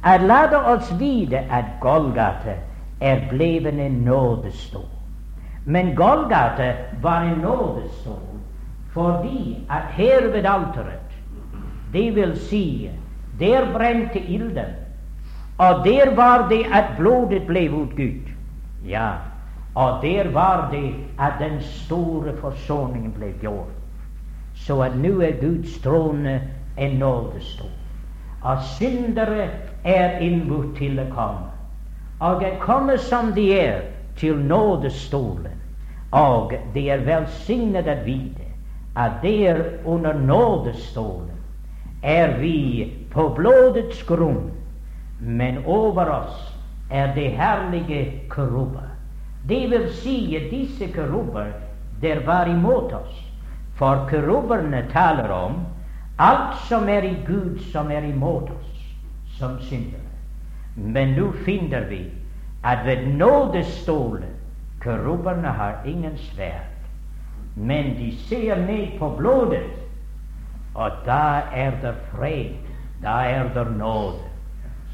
[0.02, 2.54] At la oss vite at Golgata
[3.00, 4.88] er blevet en nådestol.
[5.64, 8.24] Men Golgata var en nådestol
[8.92, 11.12] fordi at her ved alteret,
[11.92, 12.90] det vil si,
[13.38, 14.88] der brente ilden,
[15.59, 18.28] og der var det at blodet ble utgitt.
[18.86, 19.11] Ja,
[19.74, 23.74] og der var det at den store forsoningen ble gjort.
[24.54, 26.40] Så at nå er Guds trone
[26.78, 27.70] en nådestol.
[28.42, 29.48] Og syndere
[29.84, 31.50] er innbudt til å komme.
[32.20, 33.80] Og å komme som de er,
[34.18, 35.54] til nådestolen.
[36.11, 38.46] Og det er velsignet å vite
[38.98, 41.36] at der under nådestolen
[42.02, 44.50] er vi på blodets grunn,
[45.18, 46.54] men over oss
[46.90, 48.88] er det herlige kerubber.
[49.48, 51.52] Det vil si at disse kerubber
[52.02, 53.24] der var imot oss,
[53.74, 55.60] for kerubberne taler om
[56.18, 58.74] alt som er i Gud, som er imot oss
[59.38, 60.06] som syndere.
[60.76, 62.04] Men nå finner vi
[62.64, 64.38] at ved nådestolen
[64.80, 66.70] Kerubberne har ingen sverd,
[67.56, 69.70] men de ser ned på blodet,
[70.74, 72.54] og da er det fred,
[73.02, 74.28] da er det nåde.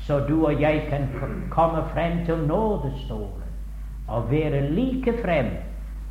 [0.06, 1.08] Så du og jeg kan
[1.50, 3.52] komme frem til nådestolen
[4.08, 5.46] og være like frem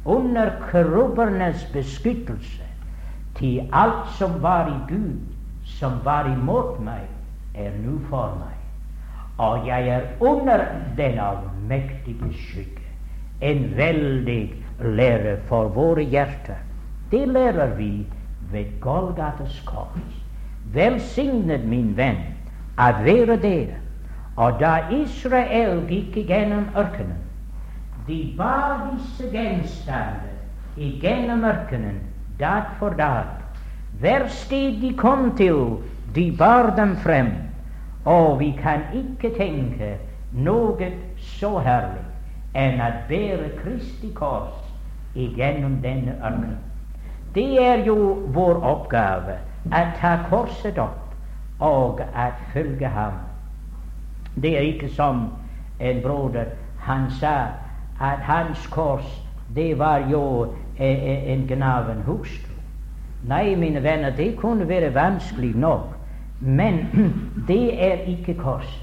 [0.06, 2.64] under krubbernes beskyttelse
[3.36, 5.20] til alt som var i Gud,
[5.66, 7.06] som var imot meg,
[7.56, 8.58] er nå for meg.
[9.38, 10.66] Og jeg er under
[10.98, 12.84] den allmektige skygge
[13.42, 16.60] en veldig lære for våre hjerter.
[17.12, 18.06] Det lærer vi
[18.52, 20.20] ved Golgates kors.
[20.74, 22.22] Velsignet, min venn,
[22.78, 23.83] at være der.
[24.36, 27.20] Og da Israel gikk gjennom ørkenen,
[28.08, 30.34] de bar disse gjenstander
[30.78, 32.00] igjennom ørkenen
[32.40, 33.30] dag for dag.
[34.00, 35.78] Hver sted de kom til,
[36.16, 37.30] de bar dem frem.
[38.06, 39.94] Og vi kan ikke tenke
[40.34, 42.04] noe så herlig
[42.58, 44.58] enn å bære Kristi kors
[45.16, 46.58] igjennom denne ørkenen.
[47.34, 47.96] Det er jo
[48.34, 49.38] vår oppgave
[49.70, 51.16] å ta korset opp
[51.64, 53.22] og å følge ham.
[54.36, 55.28] Det er ikke som
[55.80, 56.46] en broder
[56.80, 57.36] han sa,
[58.02, 59.22] at hans kors
[59.56, 62.54] det var jo eh, eh, en gnaven hustru.
[63.24, 65.94] Nei, mine venner, det kunne være vanskelig nok,
[66.40, 66.88] men
[67.48, 68.80] det er ikke korset.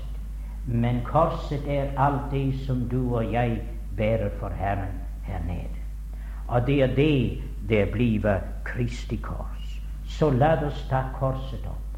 [0.67, 3.61] Men korset er alt det som du og jeg
[3.97, 5.81] bærer for Herren her nede.
[6.49, 7.39] Og det er det
[7.69, 9.81] det blir Kristi kors.
[10.07, 11.90] Så la oss ta korset opp.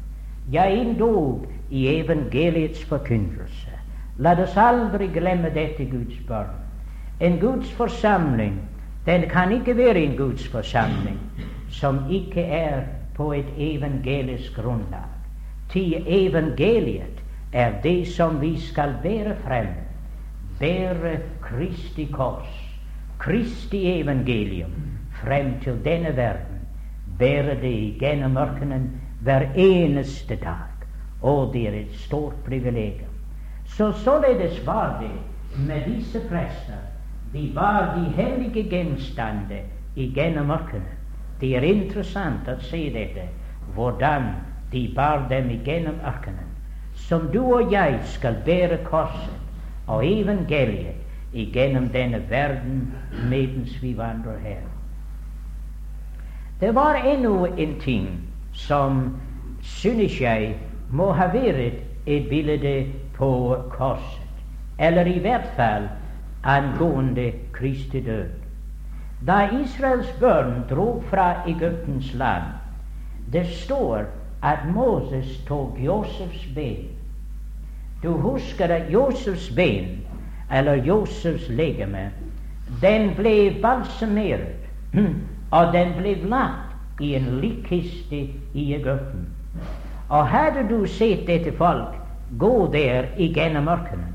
[0.51, 3.71] Ja, endog i evangeliets forkynnelse.
[4.19, 6.51] La oss aldri glemme dette, Guds barn.
[7.19, 8.59] En Guds forsamling,
[9.05, 11.19] den kan ikke være en Guds forsamling
[11.69, 12.83] som ikke er
[13.15, 15.09] på et evangelisk grunnlag.
[15.69, 17.23] Til evangeliet
[17.53, 19.67] er det som vi skal bære frem,
[20.59, 22.51] bære Kristi kors,
[23.19, 24.73] Kristi evangelium,
[25.23, 26.61] frem til denne verden,
[27.19, 28.89] bære det gjennom ørkenen
[29.23, 30.69] hver eneste dag.
[31.21, 33.11] Og det er et stort privilegium.
[33.65, 36.81] Så således var det med disse prester.
[37.33, 39.63] De var de hellige gjenstander
[39.95, 40.99] igjennom ørkenen.
[41.41, 43.27] Det er interessant å se dette,
[43.75, 44.33] hvordan
[44.71, 46.53] de bar dem igjennom ørkenen
[46.95, 49.39] som du og jeg skal bære korset
[49.87, 50.99] og evangeliet
[51.33, 52.93] igjennom denne verden
[53.29, 54.61] mens vi vandrer her.
[56.59, 58.07] Det var ennå en ting
[58.53, 59.17] som
[59.61, 60.55] synes jeg
[60.91, 62.85] må ha vært et bilde
[63.17, 64.43] på korset,
[64.79, 65.87] eller i hvert fall
[66.43, 68.29] angående Kristi død.
[69.27, 72.43] Da Israels børn dro fra Egyptens land,
[73.33, 74.03] det står
[74.43, 76.89] at Moses tok Josefs ben
[78.03, 79.85] Du husker at Josefs ben,
[80.51, 82.11] eller Josefs legeme,
[82.81, 84.67] den ble balsamert,
[85.57, 89.27] og den ble lagt i en likkiste i Egypten.
[90.09, 91.95] Og hadde du sett dette folk
[92.39, 94.13] gå der igjennom ørkenen,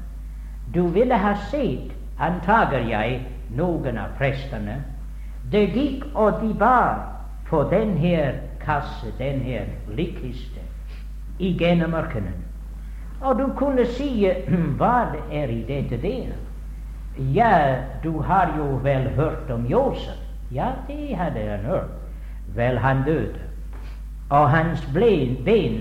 [0.74, 3.22] du ville ha sett, antager jeg,
[3.57, 4.82] noen av prestene.
[5.53, 6.99] Det gikk og de bar
[7.49, 10.61] på den her kasse, den her likkiste,
[11.39, 12.36] igjennom ørkenen.
[13.20, 14.28] Og du kunne si
[14.78, 16.36] hva er i dette der?
[17.34, 17.55] Ja,
[18.03, 20.20] du har jo vel hørt om Josef.
[20.53, 21.97] Ja, det hadde han hørt.
[22.55, 23.47] Vel, han døde.
[24.31, 25.37] Og hans ben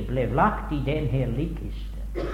[0.07, 2.27] ble lagt i den her likkiste.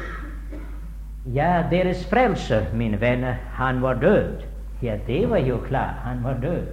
[1.26, 4.44] Ja, deres frelser, mine venner, han var død.
[4.82, 6.68] Ja, det var jo klart, han var død.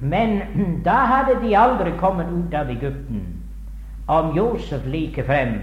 [0.00, 0.40] Men
[0.84, 3.26] da hadde de aldri kommet ut av Egypten
[4.06, 5.60] om Josef likefrem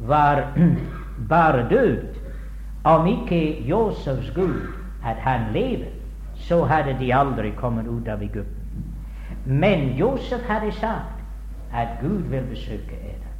[0.00, 0.46] var
[1.28, 2.04] bare død.
[2.84, 4.66] Om ikke Josefs Gud
[5.04, 5.90] at han lever,
[6.34, 8.84] så hadde de aldri kommet ut av Egypten.
[9.44, 11.15] Men Josef hadde sagt
[11.74, 13.32] at Gud vil besøke eder.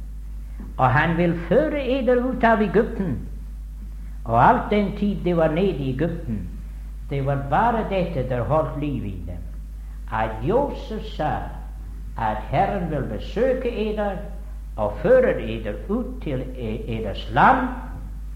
[0.77, 3.17] Og han vil føre eder ut av Egypten.
[4.25, 6.49] Og alt den tid de var nede i Egypten,
[7.09, 9.43] det var bare dette der holdt liv i dem.
[10.11, 11.31] At Josef sa
[12.17, 14.11] at Herren vil besøke eder
[14.75, 17.67] og føre eder ut til e- eders land,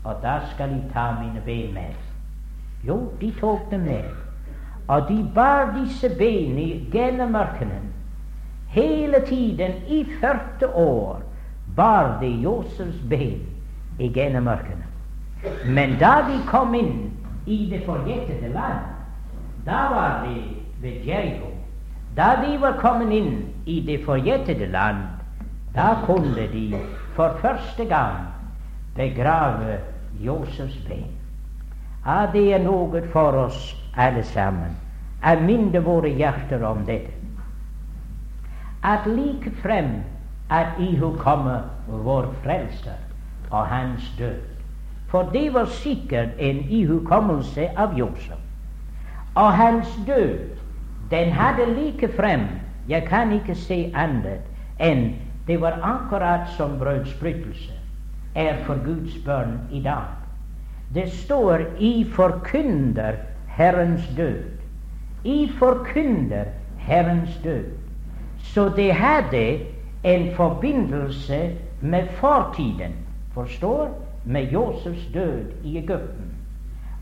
[0.03, 1.93] og da skal de ta mine ben med.
[2.87, 4.03] Jo, de tok dem med.
[4.87, 7.93] Og de bar disse benene gjennom ørkenen.
[8.71, 11.21] Hele tiden, i 40 år,
[11.75, 13.39] bar de Josefs ben
[13.99, 14.87] i ørkenen.
[15.65, 17.11] Men da de kom inn
[17.45, 18.85] i det forjettede land,
[19.65, 20.41] da var de
[20.81, 21.51] ved Jeriko.
[22.15, 25.03] Da de var kommet inn i det forjettede land,
[25.75, 26.79] da kunne de
[27.15, 28.27] for første gang
[28.95, 29.79] begrave
[30.19, 31.07] Josefs ben.
[32.05, 34.77] Ja, det er noe for oss alle sammen
[35.23, 37.20] Jeg minner våre hjerter om dette.
[38.83, 40.03] At like frem
[40.49, 42.97] at ihukomme vår Frelser
[43.51, 44.41] og hans død.
[45.07, 48.39] For det var sikkert en ihukommelse av Josef.
[49.35, 50.39] Og hans død,
[51.11, 52.47] den hadde like frem
[52.89, 54.47] Jeg kan ikke se annet
[54.79, 55.13] enn
[55.47, 57.73] det var akkurat som brødsbrytelse
[58.35, 60.09] er for Guds barn i dag.
[60.93, 63.13] Det står 'i forkynder
[63.47, 64.61] Herrens død'.
[65.23, 66.43] I forkynder
[66.77, 67.80] Herrens død.
[68.43, 69.59] Så det hadde
[70.03, 72.95] en forbindelse med fortiden.
[73.33, 74.01] Forstår?
[74.25, 76.31] med Josefs død i Egypten.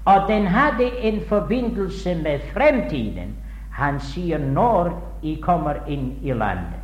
[0.06, 3.36] Og den hadde en forbindelse med fremtiden.
[3.72, 6.80] Han sier når de kommer inn i landet.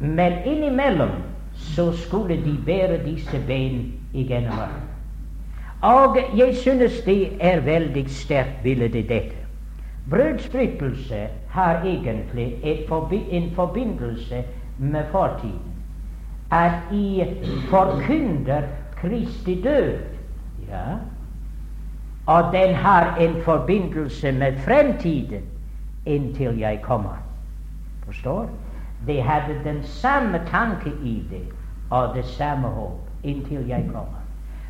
[0.00, 1.10] Men innimellom
[1.54, 4.76] så skulle de bære disse ben igjennom.
[5.82, 9.35] Og jeg synes det er veldig sterkt bilde, dette.
[10.10, 14.44] Brødsbrytelse har egentlig forbi en forbindelse
[14.78, 15.72] med fortiden.
[16.50, 17.24] At I
[17.70, 18.62] forkynner
[18.96, 19.98] Kristi død.
[20.68, 20.96] Ja.
[22.26, 25.42] Og den har en forbindelse med fremtiden
[26.06, 27.22] inntil jeg kommer.
[28.04, 28.50] Forstår?
[29.06, 31.42] De hadde den samme tanke i det
[31.90, 34.22] og det samme håp inntil jeg kommer.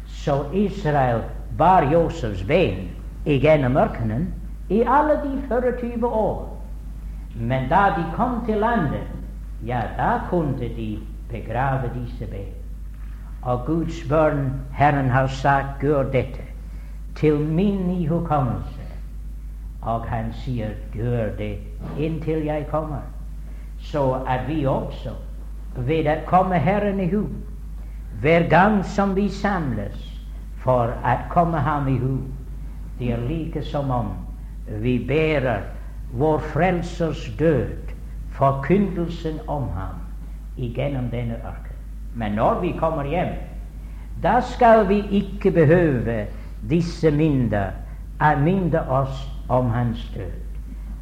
[0.07, 1.22] Så Israel
[1.59, 2.91] bar Josefs ben
[3.24, 4.34] igjennom ørkenen
[4.68, 6.48] i alle de 24 år.
[7.34, 9.08] Men da de kom til landet,
[9.66, 10.98] ja, da kunne de
[11.30, 12.52] begrave disse ben.
[13.42, 16.42] Og Guds barn, Herren har sagt, gjør dette
[17.14, 18.82] til min ihukommelse.
[19.82, 21.58] Og han sier, gjør det
[21.98, 23.04] inntil jeg kommer.
[23.78, 25.14] Så at vi også,
[25.76, 27.26] ved å komme Herren i hu,
[28.20, 29.96] hver gang som vi samles
[30.64, 32.16] for å komme Ham i hu,
[32.98, 34.26] det er like som om
[34.68, 35.60] vi bærer
[36.12, 37.92] vår Frelsers død,
[38.30, 40.00] forkyndelsen om Ham,
[40.56, 41.76] igjennom denne ørken.
[42.14, 43.34] Men når vi kommer hjem,
[44.22, 46.26] da skal vi ikke behøve
[46.70, 47.74] disse minner
[48.20, 50.32] å minne oss om hans død.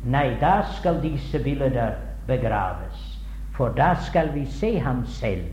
[0.05, 1.95] Nei, da skal disse bilder
[2.27, 3.05] begraves.
[3.55, 5.47] For da skal vi se ham selv,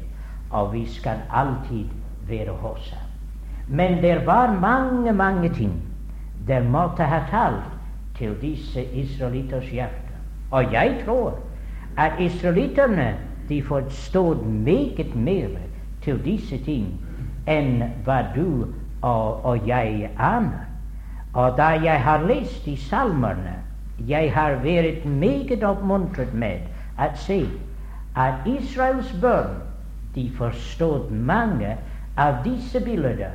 [0.50, 1.86] og vi skal alltid
[2.28, 3.08] være hos ham.
[3.68, 5.78] Men det var mange, mange ting
[6.48, 7.71] der måtte ha talt
[8.22, 10.14] til disse israelitters hjerte.
[10.52, 11.40] Og jeg tror
[11.98, 13.16] at israelitterne
[13.50, 15.48] de forstod meget mer
[16.02, 16.86] til disse ting
[17.50, 18.68] enn hva du
[19.02, 20.68] og, og jeg aner.
[21.34, 23.58] Og da jeg har lest i salmene,
[24.08, 26.62] jeg har vært meget oppmuntret med
[27.00, 27.46] at se
[28.16, 29.62] at Israels børn
[30.16, 31.78] de forstod mange
[32.18, 33.32] av disse bilder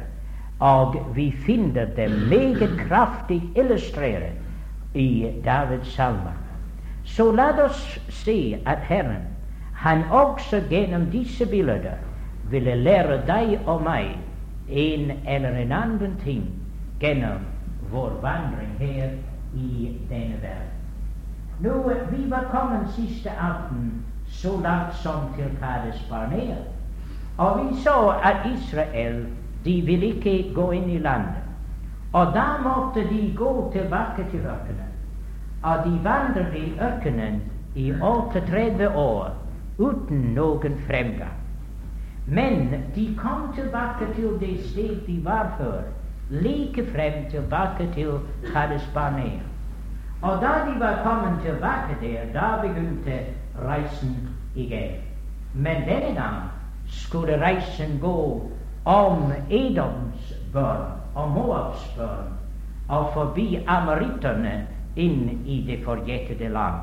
[0.60, 4.45] Og vi finner det meget kraftig illustrert
[4.96, 6.36] i Davids salmer.
[7.04, 9.22] Så la oss se at Herren,
[9.74, 11.98] han også gjennom disse bilder
[12.50, 14.16] ville lære deg og meg
[14.68, 16.48] en eller en annen ting
[17.00, 17.44] gjennom
[17.92, 19.10] vår vandring her
[19.54, 20.72] i denne verden.
[21.60, 26.56] Nå, Vi var kommet siste aften så langt som til Kades Barnea,
[27.38, 29.26] og vi så at Israel
[29.64, 31.42] de ville ikke gå inn i landet.
[32.12, 34.85] Og da måtte de gå tilbake til ørkenen.
[35.66, 37.40] Og de vandret i ørkenen
[37.74, 39.32] i 38 år
[39.78, 41.34] uten noen fremgang.
[42.26, 45.82] Men de kom tilbake til det sted de var før,
[46.30, 48.18] like frem tilbake til
[48.52, 48.88] Kades
[50.22, 53.18] Og da de var kommet tilbake der, da begynte
[53.68, 55.00] reisen igjen.
[55.54, 56.42] Men denne gang
[56.86, 58.50] skulle reisen gå
[58.84, 62.32] om Edoms børn og Moabs børn
[62.88, 64.66] og forbi amoritterne
[64.96, 66.80] inn i det forjettede land.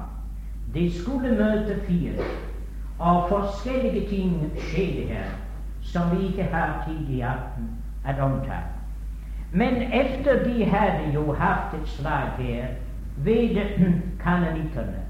[0.74, 2.26] De skulle møte fire,
[3.00, 5.32] og forskjellige ting skjedde her
[5.82, 7.70] som vi ikke har tid i aften
[8.06, 8.72] at omtale.
[9.52, 12.68] Men etter de hadde jo hatt et slag her
[13.18, 13.60] ved
[14.24, 15.04] kanonitterne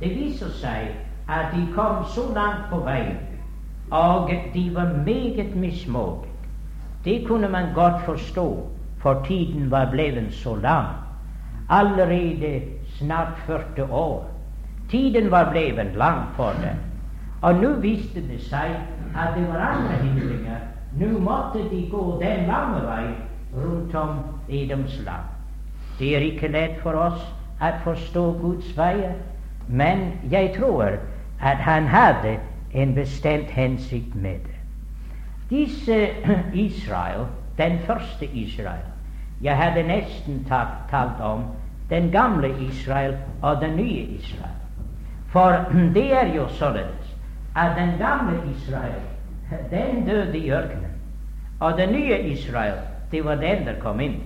[0.00, 0.90] Det viser seg
[1.28, 3.14] at de kom så langt på vei
[3.90, 6.32] og de var meget mismodige.
[7.04, 8.68] Det kunne man godt forstå,
[8.98, 10.86] for tiden var blevet så lang.
[11.68, 12.62] Allerede
[12.98, 14.30] snart 40 år.
[14.90, 16.76] Tiden var blevet lang for dem.
[17.42, 18.76] Og nå viste det seg
[19.16, 20.60] at det var andre hindringer.
[20.96, 23.06] Nå måtte de gå den lange vei
[23.56, 25.26] rundt om Edoms land.
[25.98, 27.22] Det er ikke lett for oss
[27.60, 29.14] å forstå Guds veier,
[29.68, 30.98] men jeg tror
[31.40, 32.38] at han hadde
[32.74, 34.58] en bestemt hensikt med det.
[35.50, 36.08] Disse
[36.66, 37.26] Israel,
[37.58, 38.95] den første Israel
[39.42, 40.46] Jeg hadde nesten
[40.90, 41.44] talt om
[41.90, 44.56] den gamle Israel og den nye Israel.
[45.26, 45.64] For
[45.94, 47.16] det er jo således
[47.56, 49.02] at den gamle Israel,
[49.70, 50.92] den døde i ørkenen.
[51.60, 52.74] Og den nye Israel,
[53.12, 54.22] det var den der kom inn.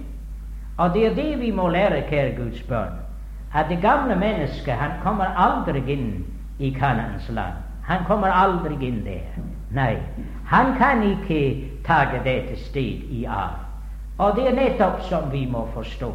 [0.78, 2.92] Og det er det vi må lære, kjære Guds barn,
[3.54, 6.24] at det gamle mennesket han kommer aldri inn
[6.58, 7.54] i Kanans land.
[7.84, 9.42] Han kommer aldri inn der.
[9.70, 9.96] Nei,
[10.46, 13.69] han kan ikke tage dette sted i arv.
[14.20, 16.10] Og det er nettopp som vi må forstå.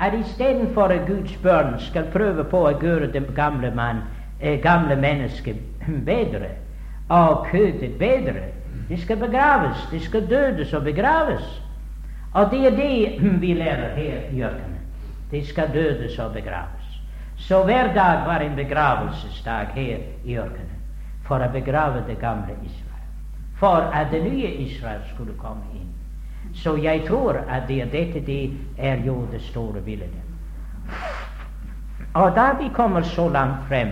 [0.00, 4.00] At istedenfor at Guds barn skal prøve på å gjøre det gamle, man,
[4.40, 5.56] eh, gamle mennesket
[6.06, 6.48] bedre,
[7.08, 8.48] og kødet bedre,
[8.88, 9.88] det skal begraves.
[9.90, 11.62] Det skal dødes og begraves.
[12.32, 14.80] Og det er det vi lærer her i ørkenen.
[15.30, 16.88] Det skal dødes og begraves.
[17.36, 20.80] Så hver dag var en begravelsesdag her i ørkenen
[21.28, 23.08] for å begrave det gamle Israel.
[23.60, 25.87] For at det nye Israel skulle komme inn.
[26.62, 30.10] Så jeg tror at det, dette det er jo det store bildet.
[32.14, 33.88] Og da vi kommer så langt frem,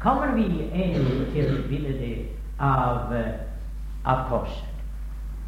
[0.00, 2.28] kommer vi inn til bildet
[2.60, 3.26] av, uh,
[4.04, 4.70] av korset.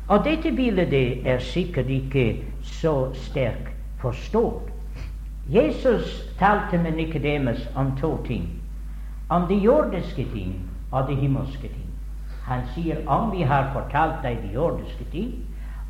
[0.08, 0.92] Og dette bildet
[1.26, 2.26] er sikkert ikke
[2.62, 4.70] så sterkt forstått.
[5.48, 8.48] Jesus talte med Nikodemus om to ting
[9.28, 10.54] om de jordiske ting
[10.92, 11.85] og de himmelske ting.
[12.46, 15.32] Han sier om vi har fortalt deg de jordiske ting,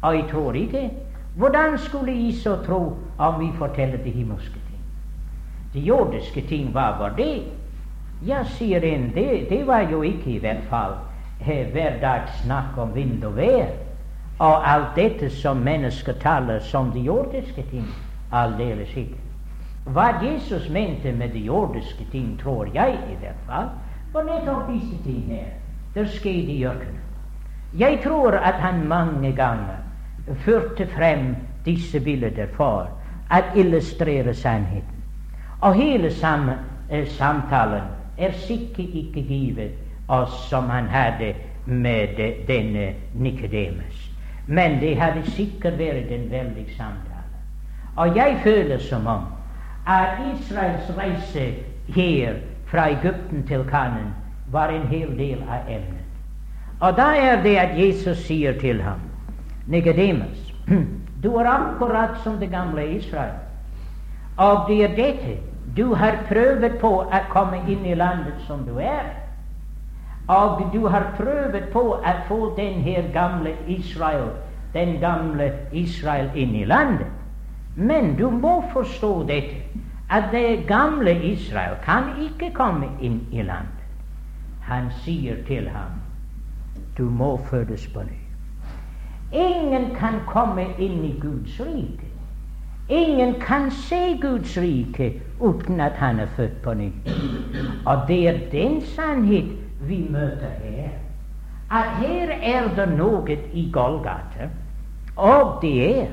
[0.03, 0.91] og jeg tror ikke,
[1.37, 4.85] hvordan skulle jeg så tro om vi forteller de himmelske ting?
[5.75, 7.43] De jordiske ting, hva var det?
[8.25, 10.97] Ja, sier en, det, det var jo ikke i hvert fall
[11.45, 12.01] eh, hver
[12.77, 13.69] om vind og vær,
[14.39, 17.85] og alt dette som mennesker taler som de jordiske ting.
[18.33, 19.21] Aldeles ikke.
[19.87, 23.69] Hva Jesus mente med de jordiske ting, tror jeg i hvert fall,
[24.13, 25.66] var nettopp disse ting her.
[25.97, 27.01] Det skjedde i ørkenen.
[27.79, 29.77] Jeg tror at han mange ganger
[30.45, 32.91] førte frem disse bilder for
[33.33, 34.99] å illustrere sannheten.
[35.61, 36.51] Og hele sam,
[36.91, 37.89] eh, samtalen
[38.19, 39.73] er sikkert ikke givet
[40.09, 41.33] oss som han hadde
[41.67, 44.11] med denne Nikodemus.
[44.47, 47.41] Men det hadde sikkert vært en veldig samtale.
[47.97, 49.25] Og jeg føler som om
[49.87, 51.55] at Israels reise
[51.89, 52.35] her
[52.67, 54.13] fra Egypten til Kanan
[54.53, 56.05] var en hel del av emnet.
[56.81, 59.01] Og da er det at Jesus sier til ham,
[59.67, 60.53] Nikodemus,
[61.23, 63.39] du er akkurat som det gamle Israel.
[64.37, 65.37] Og det er dette
[65.77, 69.09] du har prøvd på å komme inn i landet som du er.
[70.29, 74.31] Og du har prøvd på å få den her gamle Israel,
[74.73, 77.11] den gamle Israel, inn i landet.
[77.77, 79.63] Men du må forstå dette,
[80.11, 83.76] at det gamle Israel kan ikke komme inn i landet.
[84.67, 86.01] Han sier til ham,
[86.99, 88.19] du må fødes på ny.
[89.33, 92.09] Ingen kan komme inn i Guds rike.
[92.89, 96.91] Ingen kan se Guds rike uten at han er født på ny.
[97.87, 100.91] Og det er den sannhet vi møter her.
[101.71, 104.49] At her er det noe i Golgata,
[105.17, 106.07] og det er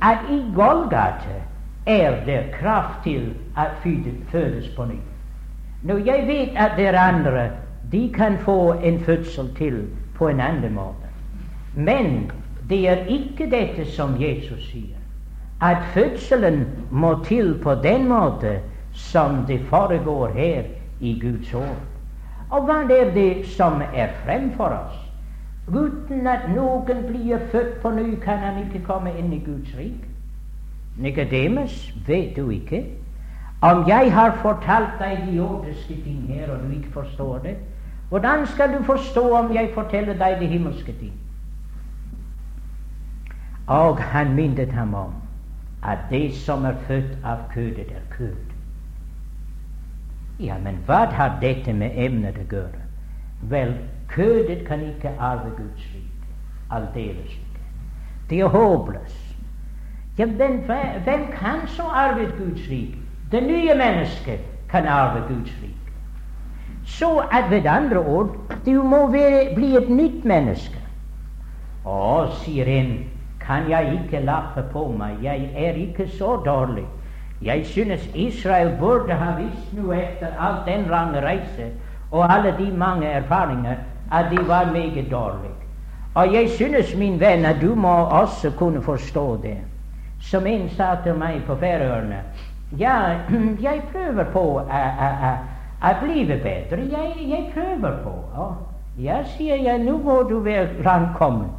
[0.00, 1.40] at i Golgata
[1.86, 3.70] er det kraft til at
[4.32, 4.98] fødes på ny.
[5.82, 7.50] Nå, jeg vet at det er andre
[7.92, 11.10] de kan få en fødsel til på en annen måte.
[11.76, 12.30] Men
[12.68, 15.00] det er ikke dette som Jesus sier,
[15.62, 18.58] at fødselen må til på den måte
[18.92, 20.62] som det foregår her
[21.00, 21.82] i Guds ord.
[22.50, 25.00] Og hva er det som er fremfor oss?
[25.68, 30.04] Uten at noen blir født på ny, kan han ikke komme inn i Guds rik.
[30.98, 32.84] Nikodemus, vet du ikke?
[33.62, 37.56] Om jeg har fortalt deg de jordiske ting her, og du ikke forstår det,
[38.14, 41.14] hvordan skal du forstå om jeg forteller deg de himmelske ting?
[43.66, 45.14] Og han minnet ham om
[45.82, 48.54] at det som er født av kødet, er kød.
[50.40, 52.86] Ja, men hva har dette med emnet å gjøre?
[53.50, 53.74] Vel,
[54.08, 56.34] kødet kan ikke arve Guds rike.
[56.70, 57.68] Aldeles ikke.
[58.30, 59.36] Det er håpløst.
[60.18, 60.62] Ja, men
[61.04, 62.98] hvem kan så arve Guds rike?
[63.32, 65.83] Det nye mennesket kan arve Guds rike.
[66.86, 70.80] Så at ved andre ord, du må være, bli et nytt menneske.
[71.84, 72.92] Å, sier en,
[73.40, 75.18] kan jeg ikke lappe på meg.
[75.22, 76.84] Jeg er ikke så dårlig.
[77.42, 81.72] Jeg synes Israel burde ha visst nå etter all den lange reise
[82.10, 83.76] og alle de mange erfaringer
[84.12, 85.52] at de var meget dårlige.
[86.14, 89.56] Og jeg synes, min venn, at du må også kunne forstå det.
[90.20, 92.22] Som en sa til meg på Færøyene
[92.78, 93.18] Ja,
[93.66, 94.60] jeg prøver på
[95.82, 96.80] å blir bedre.
[96.90, 98.14] Jeg, jeg, prøver på.
[98.34, 98.54] Og
[98.98, 101.50] ja, sier jeg, nå må du være langkommen.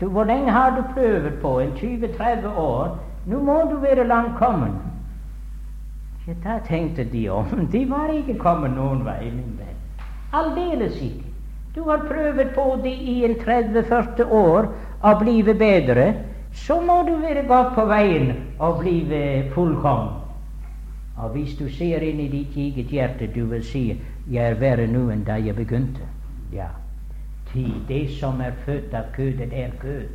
[0.00, 1.58] Du, hvor lenge har du prøvd på?
[1.60, 2.98] En 20-30 år?
[3.26, 4.76] Nå må du være langkommen.
[6.26, 7.46] Ja, da tenkte de om.
[7.72, 10.04] De var ikke kommet noen vei, min venn.
[10.34, 11.32] Aldeles ikke.
[11.76, 14.70] Du har prøvd på det i en 30-40 år
[15.04, 16.06] å bli bedre.
[16.56, 19.02] Så må du være godt på veien og bli
[19.54, 20.25] fullkommen.
[21.16, 24.00] Og hvis du ser inn i ditt eget hjerte, du vil si
[24.30, 26.04] 'Jeg er verre nå enn da jeg begynte'.
[26.52, 26.68] Ja
[27.52, 30.08] Ty Det som er født av kødet, er kød.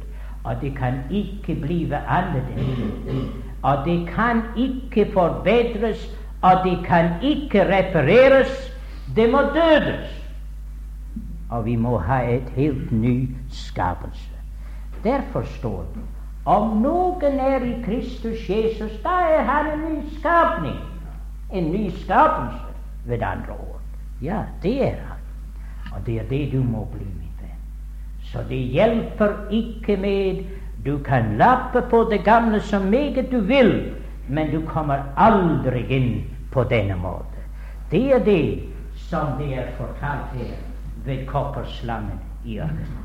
[0.43, 3.33] Og det kan ikke blive annerledes.
[3.63, 8.73] Og det kan ikke forbedres, og det kan ikke repareres.
[9.15, 10.29] Det må dødes.
[11.49, 14.31] Og vi må ha et helt ny skapelse.
[15.03, 16.01] Derfor står det
[16.45, 20.90] om noen er i Kristus Jesus, da er han en ny skapning.
[21.51, 22.71] En ny skapelse,
[23.05, 23.81] ved andre ord.
[24.21, 25.17] Ja, det er han.
[25.91, 27.61] Og det er det du må bli min venn.
[28.23, 30.43] Så det hjelper ikke med
[30.85, 33.93] Du kan lappe på det gamle så meget du vil,
[34.27, 37.43] men du kommer aldri inn på denne måten.
[37.91, 38.63] Det er det
[38.95, 40.55] som det er fortalt her
[41.05, 42.97] ved kopperslangen i ørkenen.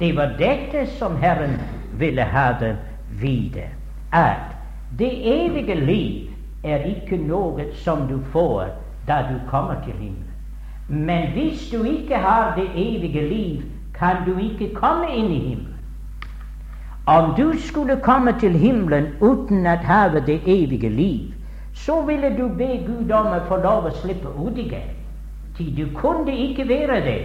[0.00, 1.56] Det var dette som Herren
[1.98, 2.76] ville ha det
[3.20, 3.64] vite,
[4.12, 4.52] at
[4.98, 6.33] det evige liv
[6.64, 8.72] er ikke noe som du får
[9.08, 10.30] da du kommer til himmelen.
[10.88, 13.62] Men hvis du ikke har det evige liv
[13.94, 15.70] kan du ikke komme inn i himmelen.
[17.06, 21.32] Om du skulle komme til himmelen uten å ha det evige liv,
[21.74, 24.92] så ville du be Gud om å få lov å slippe ut igjen.
[25.56, 27.20] Til du kunne ikke være det.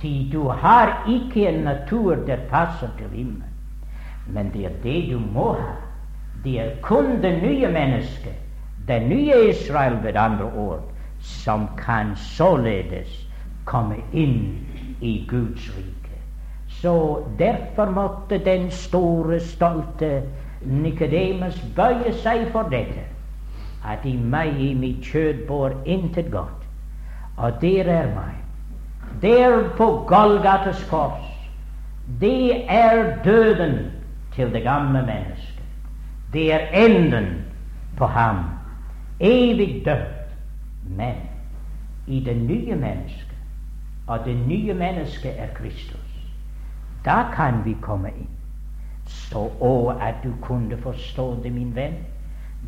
[0.00, 3.50] Til du har ikke en natur der passer til himmelen.
[4.26, 5.74] Men det er det du må ha.
[6.44, 8.36] Det er kun det nye mennesket,
[8.88, 10.82] det nye Israel ved andre ord,
[11.20, 13.26] som kan således
[13.64, 14.58] komme inn
[15.00, 16.18] i Guds rike.
[16.68, 20.22] Så derfor måtte den store, stolte
[20.64, 23.04] Nikodemus bøye seg for dette,
[23.84, 26.64] at i meg, i mitt kjød, bor intet godt.
[27.36, 28.34] Og der er meg.
[29.22, 31.30] Der på Golgates kors,
[32.20, 33.90] det er døden
[34.34, 35.62] til det gamle mennesket.
[36.32, 37.44] Det er enden
[37.96, 38.53] på ham.
[39.20, 40.34] Evig dømt
[40.84, 41.14] Men
[42.06, 43.34] i det nye mennesket
[44.06, 46.30] og det nye mennesket er Kristus.
[47.04, 48.28] Da kan vi komme inn.
[49.06, 51.96] Så å, at du kunne forstå det, min venn.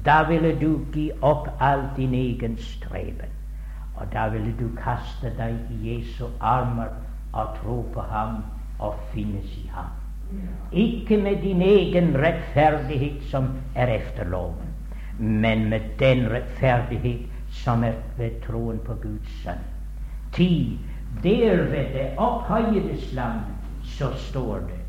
[0.05, 3.32] Da ville du gi opp all din egen streben.
[3.97, 6.92] Og da ville du kaste deg i Jesu armer
[7.32, 8.42] og tro på ham
[8.78, 9.92] og finnes i ham.
[10.72, 14.65] Ikke med din egen rettferdighet som er efter loven,
[15.18, 19.62] men med den rettferdighet som er ved troen på Guds sønn.
[20.32, 20.78] Ti,
[21.22, 23.40] der ved det opphøyedes land
[23.86, 24.80] så står det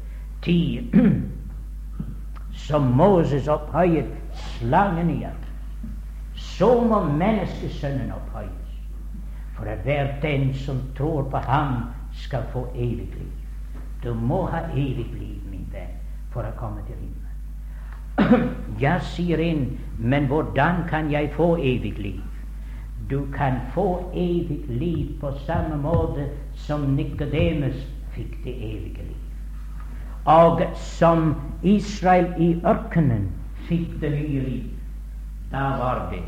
[0.43, 0.91] Ti,
[2.67, 5.43] som Moses opphøyet slangen igjen,
[6.35, 8.75] så må menneskesønnen opphøyes,
[9.55, 13.31] for at hver den som tror på ham, skal få evig liv.
[14.03, 15.97] Du må ha evig liv, min venn,
[16.31, 18.53] for å komme til himmelen.
[18.85, 19.65] Jeg sier en,
[19.97, 22.21] men hvordan kan jeg få evig liv?
[23.09, 29.23] Du kan få evig liv på samme måte som Nikodemus fikk det evige liv.
[30.25, 33.29] Og som Israel i ørkenen
[33.69, 34.63] fikk det nye liv.
[35.51, 36.23] Da var det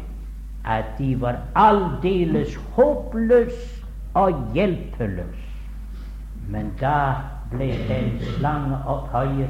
[0.65, 5.49] at de var aldeles håpløse og hjelpeløse.
[6.49, 7.13] Men da
[7.51, 9.49] ble den slange opphøyet,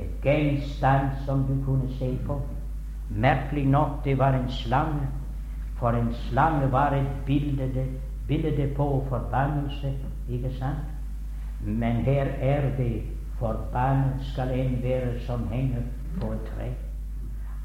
[0.00, 2.40] en gjenstand som du kunne se på.
[3.10, 5.08] Merkelig nok, det var en slange,
[5.76, 7.86] for en slange var et bilde,
[8.28, 9.94] bilde på forbannelse,
[10.28, 10.86] ikke sant?
[11.64, 13.02] Men her er det
[13.38, 15.82] forbannet skal en være som henger
[16.20, 16.70] på et tre.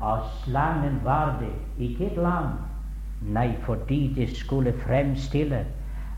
[0.01, 2.49] Og slangen var det ikke et lam,
[3.21, 5.65] nei, fordi det skulle fremstille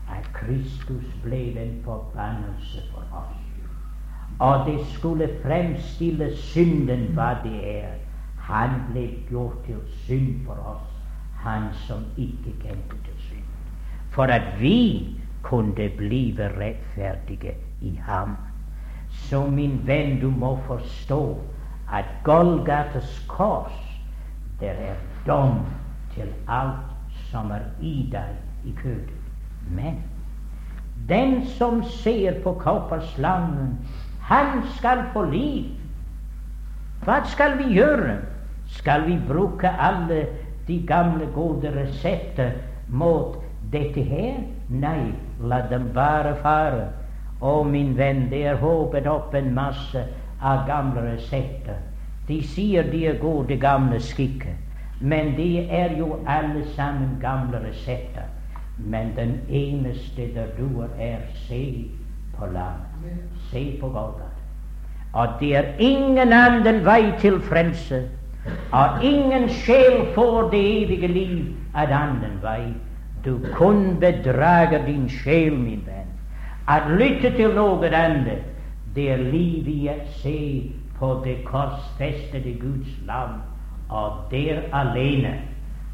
[0.08, 3.36] at Kristus ble en forbannelse for oss.
[4.38, 7.94] Og det skulle fremstille synden hva det er.
[8.48, 10.92] Han ble gjort til synd for oss,
[11.44, 13.48] han som ikke kjente til synd.
[14.10, 18.36] For at vi kunne blive rettferdige i ham.
[19.08, 21.40] Så min venn, du må forstå
[21.92, 23.76] at Golgates kors,
[24.60, 24.96] det er
[25.26, 25.60] dom
[26.14, 26.88] til alt
[27.30, 28.32] som er i deg
[28.64, 29.12] i kødet.
[29.70, 30.00] Men
[31.08, 33.78] den som ser på kopperslangen,
[34.20, 35.70] han skal få liv.
[37.04, 38.18] Hva skal vi gjøre?
[38.68, 40.26] Skal vi bruke alle
[40.68, 42.50] de gamle, gode resepter
[42.88, 43.38] mot
[43.72, 44.40] dette her?
[44.68, 46.88] Nei, la dem bare fare.
[47.40, 50.02] Å, min venn, det er håpet opp en masse
[50.42, 51.78] av gamle resepter.
[52.28, 54.56] De sier de er gode, gamle skikker,
[55.00, 58.26] men de er jo alle sammen gamle resepter.
[58.78, 61.88] Men den eneste der duer, er se
[62.36, 63.08] på land.
[63.50, 64.28] Se på Golgata.
[65.12, 68.04] Og det er ingen annen vei til frelse.
[68.72, 72.74] Og ingen sjel får det evige liv av annen vei.
[73.24, 76.12] Du kun bedrager din sjel, min venn.
[76.68, 78.44] At lytte til noe annet,
[78.94, 80.38] det er liv i å se
[80.98, 83.40] på det korsfestede Guds lam,
[83.88, 85.38] og der alene.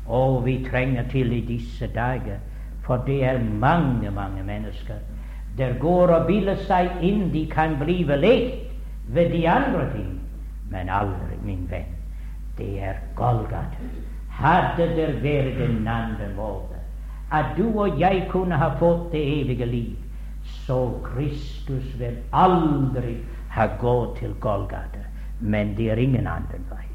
[0.07, 2.39] Og vi trenger til i disse dager,
[2.85, 5.01] for det er mange, mange mennesker
[5.59, 8.73] der går og bilder seg inn de kan bli lekt
[9.15, 10.21] ved de andre ting.
[10.71, 11.94] Men aldri, min venn,
[12.59, 13.91] det er Golgata.
[14.35, 16.75] Hadde det vært en annen måte
[17.35, 19.97] at du og jeg kunne ha fått det evige liv,
[20.45, 23.17] så Kristus vil aldri
[23.51, 25.03] ha gått til Golgata.
[25.41, 26.87] Men det er ingen annen vei.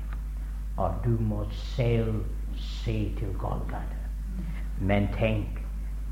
[0.77, 2.23] Og du må selv
[2.55, 3.99] se til Golgata.
[4.79, 5.59] Men tenk,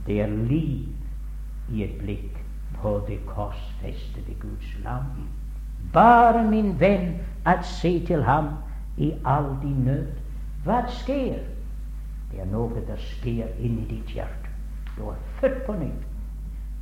[0.08, 2.42] det er liv i et blikk
[2.82, 5.28] på det korsfestede Guds lam.
[5.94, 8.50] Bare, min venn, at se til ham
[8.98, 10.08] i all din nød.
[10.64, 11.40] Hva skjer?
[12.32, 14.52] Det er noe der skjer inni ditt hjerte.
[14.98, 16.04] Du er født på nytt.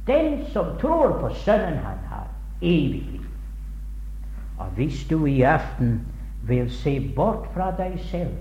[0.07, 2.28] Den som tror på Sønnen, han har
[2.61, 3.26] evig liv.
[4.57, 6.01] Og hvis du i aften
[6.47, 8.34] vil se bort fra deg selv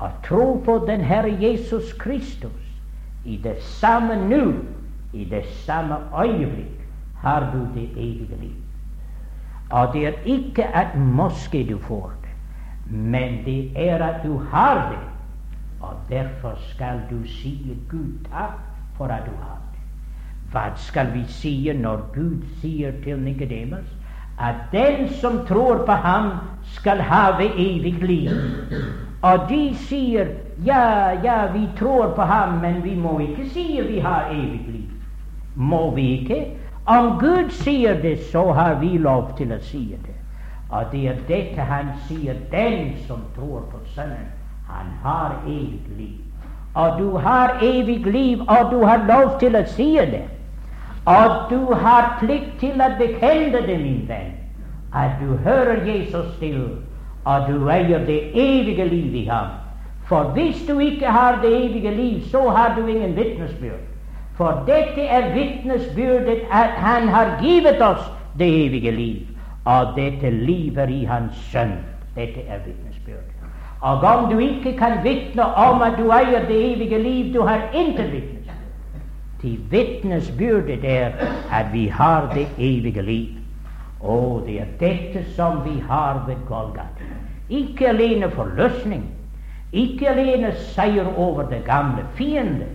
[0.00, 2.66] og tro på den Herre Jesus Kristus
[3.24, 4.54] i det samme nu,
[5.12, 6.86] i det samme øyeblikk,
[7.22, 8.56] har du det evige liv.
[9.70, 12.17] Og det er ikke et moske du får
[12.90, 15.04] men det er at du har det.
[15.80, 18.58] Og derfor skal du si Gud takk
[18.96, 19.80] for at du har det.
[20.52, 23.94] Hva skal vi si når Gud sier til Nikodemus
[24.40, 26.30] at den som tror på ham,
[26.62, 28.30] skal have evig liv?
[29.22, 30.26] Og de sier
[30.64, 34.90] ja, ja, vi tror på ham, men vi må ikke si vi har evig liv.
[35.54, 36.46] Må vi ikke?
[36.86, 40.17] Om Gud sier det, så har vi lov til å si det.
[40.70, 44.28] Og det er dette han sier, den som tror på Sønnen
[44.68, 46.18] han har evig liv.
[46.74, 50.26] Og du har evig liv, og du har lov til å si det.
[51.08, 54.34] Og du har plikt til å bekjenne det, min venn,
[54.92, 56.60] at du hører Jesus til,
[57.24, 59.56] og du eier det evige liv i ham.
[60.08, 63.84] For hvis du ikke har det evige liv, så har du ingen vitnesbyrd.
[64.36, 68.04] For dette er vitnesbyrdet at Han har givet oss
[68.38, 69.27] det evige liv,
[69.68, 71.74] og dette liv er i Hans Sønn.
[72.16, 73.34] Dette er vitnesbyrd.
[73.80, 77.68] Og om du ikke kan vitne om at du eier det evige liv, du har
[77.74, 78.34] intet vitnesbyrd.
[79.42, 81.12] Til vitnesbyrdet er
[81.52, 83.36] at vi har det evige liv.
[84.00, 87.12] Og det er dette som vi har ved Golgata.
[87.48, 89.04] Ikke alene forløsning,
[89.72, 92.66] ikke alene seier over det gamle fiende,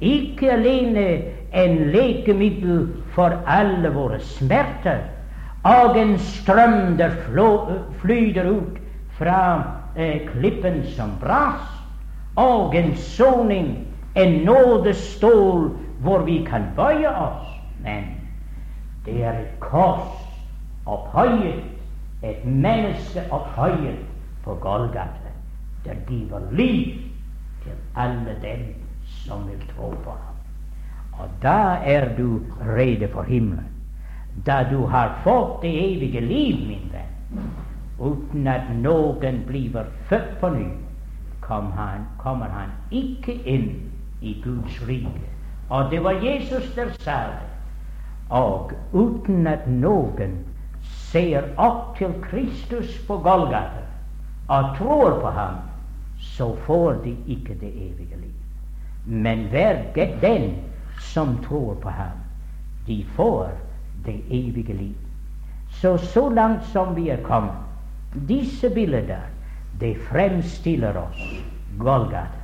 [0.00, 1.06] ikke alene
[1.54, 5.02] en lekemiddel for alle våre smerter,
[5.62, 7.10] og en strøm der
[8.00, 8.78] flyter ut
[9.18, 9.62] fra
[9.96, 11.62] eh, klippen som bras,
[12.74, 17.48] en soning, en nådestål hvor vi kan bøye oss.
[17.82, 18.04] Men
[19.04, 20.18] det er et kors
[20.86, 21.62] opphøyet,
[22.22, 23.98] et menneske opphøyet
[24.44, 25.30] på Golgata,
[25.84, 26.98] der giver liv
[27.62, 28.74] til alle dem
[29.06, 30.36] som vil tro på ham.
[31.12, 33.71] Og da er du rede for himmelen.
[34.46, 37.50] Da du har fått det evige liv, min venn,
[37.98, 40.68] uten at noen blir født på ny,
[41.40, 41.72] kom
[42.18, 43.68] kommer han ikke inn
[44.20, 45.28] i Guds rike.
[45.68, 47.48] Og det var Jesus der sa det.
[48.30, 50.38] Og uten at noen
[50.82, 53.84] ser opp til Kristus på Golgata
[54.48, 55.60] og tror på ham,
[56.18, 58.38] så får de ikke det evige liv.
[59.06, 59.82] Men hver
[60.20, 60.54] den
[61.00, 62.18] som tror på ham,
[62.86, 63.50] de får
[64.04, 64.94] det evige liv.
[65.70, 67.54] Så så langt som vi er kommet,
[68.28, 69.24] disse bilder,
[69.80, 71.44] det fremstiller oss
[71.78, 72.42] Golgata.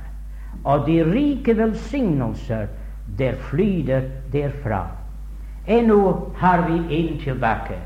[0.63, 2.67] Og de rike velsignelser
[3.17, 4.01] der flyter
[4.31, 4.87] derfra.
[5.67, 7.77] Ennå har vi en tilbake,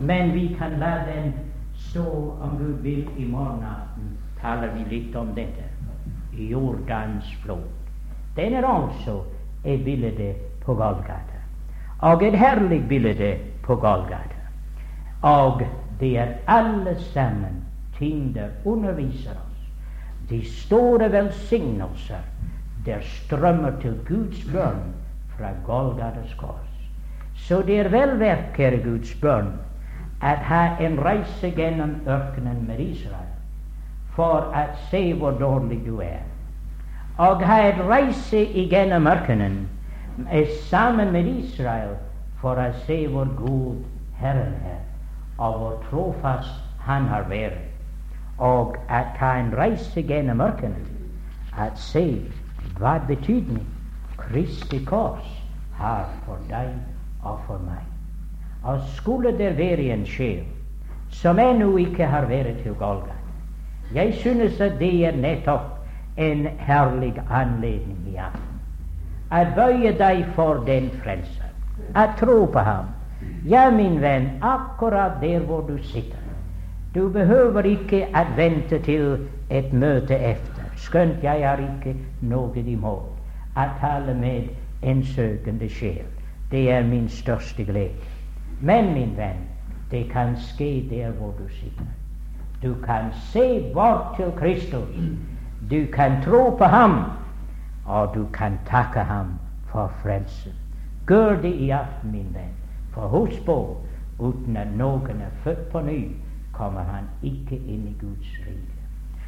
[0.00, 1.32] men vi kan la den
[1.74, 2.04] så
[2.40, 5.64] om Gud vil, i morgen aften taler vi litt om dette.
[6.32, 7.64] Jordans flod.
[8.36, 9.22] Den er også
[9.64, 11.35] et bilde på Golgata.
[12.00, 14.42] Og et herlig bilde på Golgata.
[15.22, 15.62] Og
[16.00, 17.64] det er alle sammen
[17.98, 19.68] ting der underviser oss.
[20.30, 22.22] De store velsignelser
[22.86, 24.82] der strømmer til Guds børn
[25.38, 26.90] fra Golgatas kors.
[27.34, 29.52] Så det er vel verdt, kjære Guds børn,
[30.22, 33.32] at ha en reise gjennom ørkenen med Israel
[34.16, 36.24] for å se hvor dårlig du er.
[37.18, 39.66] Og ha en reise gjennom ørkenen
[40.68, 41.96] sammen med Israel
[42.40, 43.76] for å se hvor god
[44.20, 44.82] Herren er,
[45.38, 47.58] og hvor trofast Han har vært.
[48.38, 50.86] Og at en reise gjennom ørkenen,
[51.58, 52.20] at se
[52.78, 53.66] hva betydning
[54.16, 55.26] Kristi kors
[55.74, 56.70] har for deg
[57.24, 57.82] og for meg.
[58.62, 60.44] Og skulle det være en sjel
[61.10, 63.14] som ennå ikke har vært til Golgata
[63.94, 65.76] Jeg synes at det er nettopp
[66.16, 68.55] en herlig anledning i aften.
[69.30, 71.50] Å bøye deg for den frelser,
[71.94, 72.92] Jeg tro på ham.
[73.44, 76.18] Ja, min venn, akkurat der hvor du sitter.
[76.94, 83.56] Du behøver ikke å vente til et møte efter, skjønt jeg har ikke noe imot
[83.56, 84.48] å tale med
[84.82, 86.06] en søkende sjel.
[86.50, 88.14] Det er min største glede.
[88.60, 89.42] Men, min venn,
[89.90, 91.86] det kan skje der hvor du sitter.
[92.62, 94.96] Du kan se bort til Kristus.
[95.70, 97.04] Du kan tro på ham,
[97.86, 100.52] og du kan takke ham for frelsen.
[101.06, 102.54] Gjør det i aften, min venn.
[102.94, 103.76] For husk på,
[104.18, 106.00] uten at noen er født på ny,
[106.52, 108.84] kommer han ikke inn i Guds rike.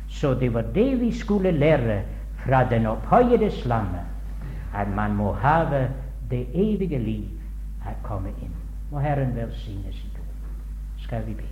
[0.09, 2.02] Så det var det vi skulle lære
[2.44, 4.00] fra den opphøyede slange,
[4.74, 5.88] at man må have
[6.30, 7.28] det evige liv
[7.86, 8.54] å komme inn.
[8.90, 10.34] Må Herren velsigne sitt ord.
[11.04, 11.48] Skal vi be.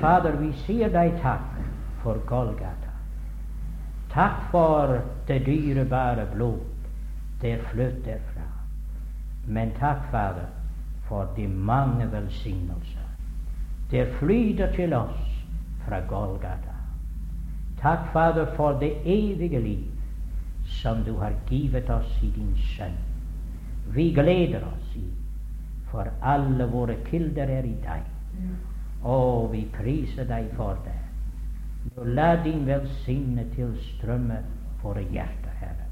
[0.00, 1.58] Fader, vi sier deg takk
[2.02, 2.89] for Golgata.
[4.10, 6.58] Takk for det dyrebare blod
[7.42, 8.46] der fløt derfra.
[9.46, 10.50] Men takk, Fader,
[11.08, 13.06] for de mange velsignelser
[13.90, 15.44] der flyter til oss
[15.86, 16.76] fra Golgata.
[17.80, 19.84] Takk, Fader, for det evige liv
[20.64, 22.98] som du har givet oss i din Sønn.
[23.90, 25.04] Vi gleder oss i,
[25.90, 28.06] for alle våre kilder er i deg.
[29.02, 30.99] Og vi priser deg for det.
[31.84, 34.42] Nå la din velsigne til strømme
[34.82, 35.88] for hjertet, Herre.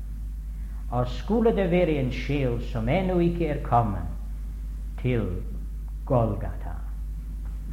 [0.90, 4.08] Og skulle det være en sjel som ennå ikke er kommet
[5.02, 5.24] til
[6.06, 6.74] Golgata,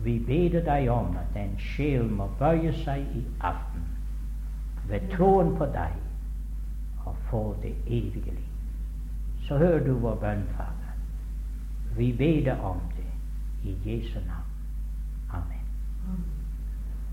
[0.06, 3.88] vi ber deg om at den sjel må bøye seg i aften
[4.90, 5.96] ved troen på deg
[7.06, 8.52] og få det evige liv.
[9.48, 10.94] Så hører du vår bønn, Fader.
[11.98, 14.45] Vi ber om det i Jesu navn.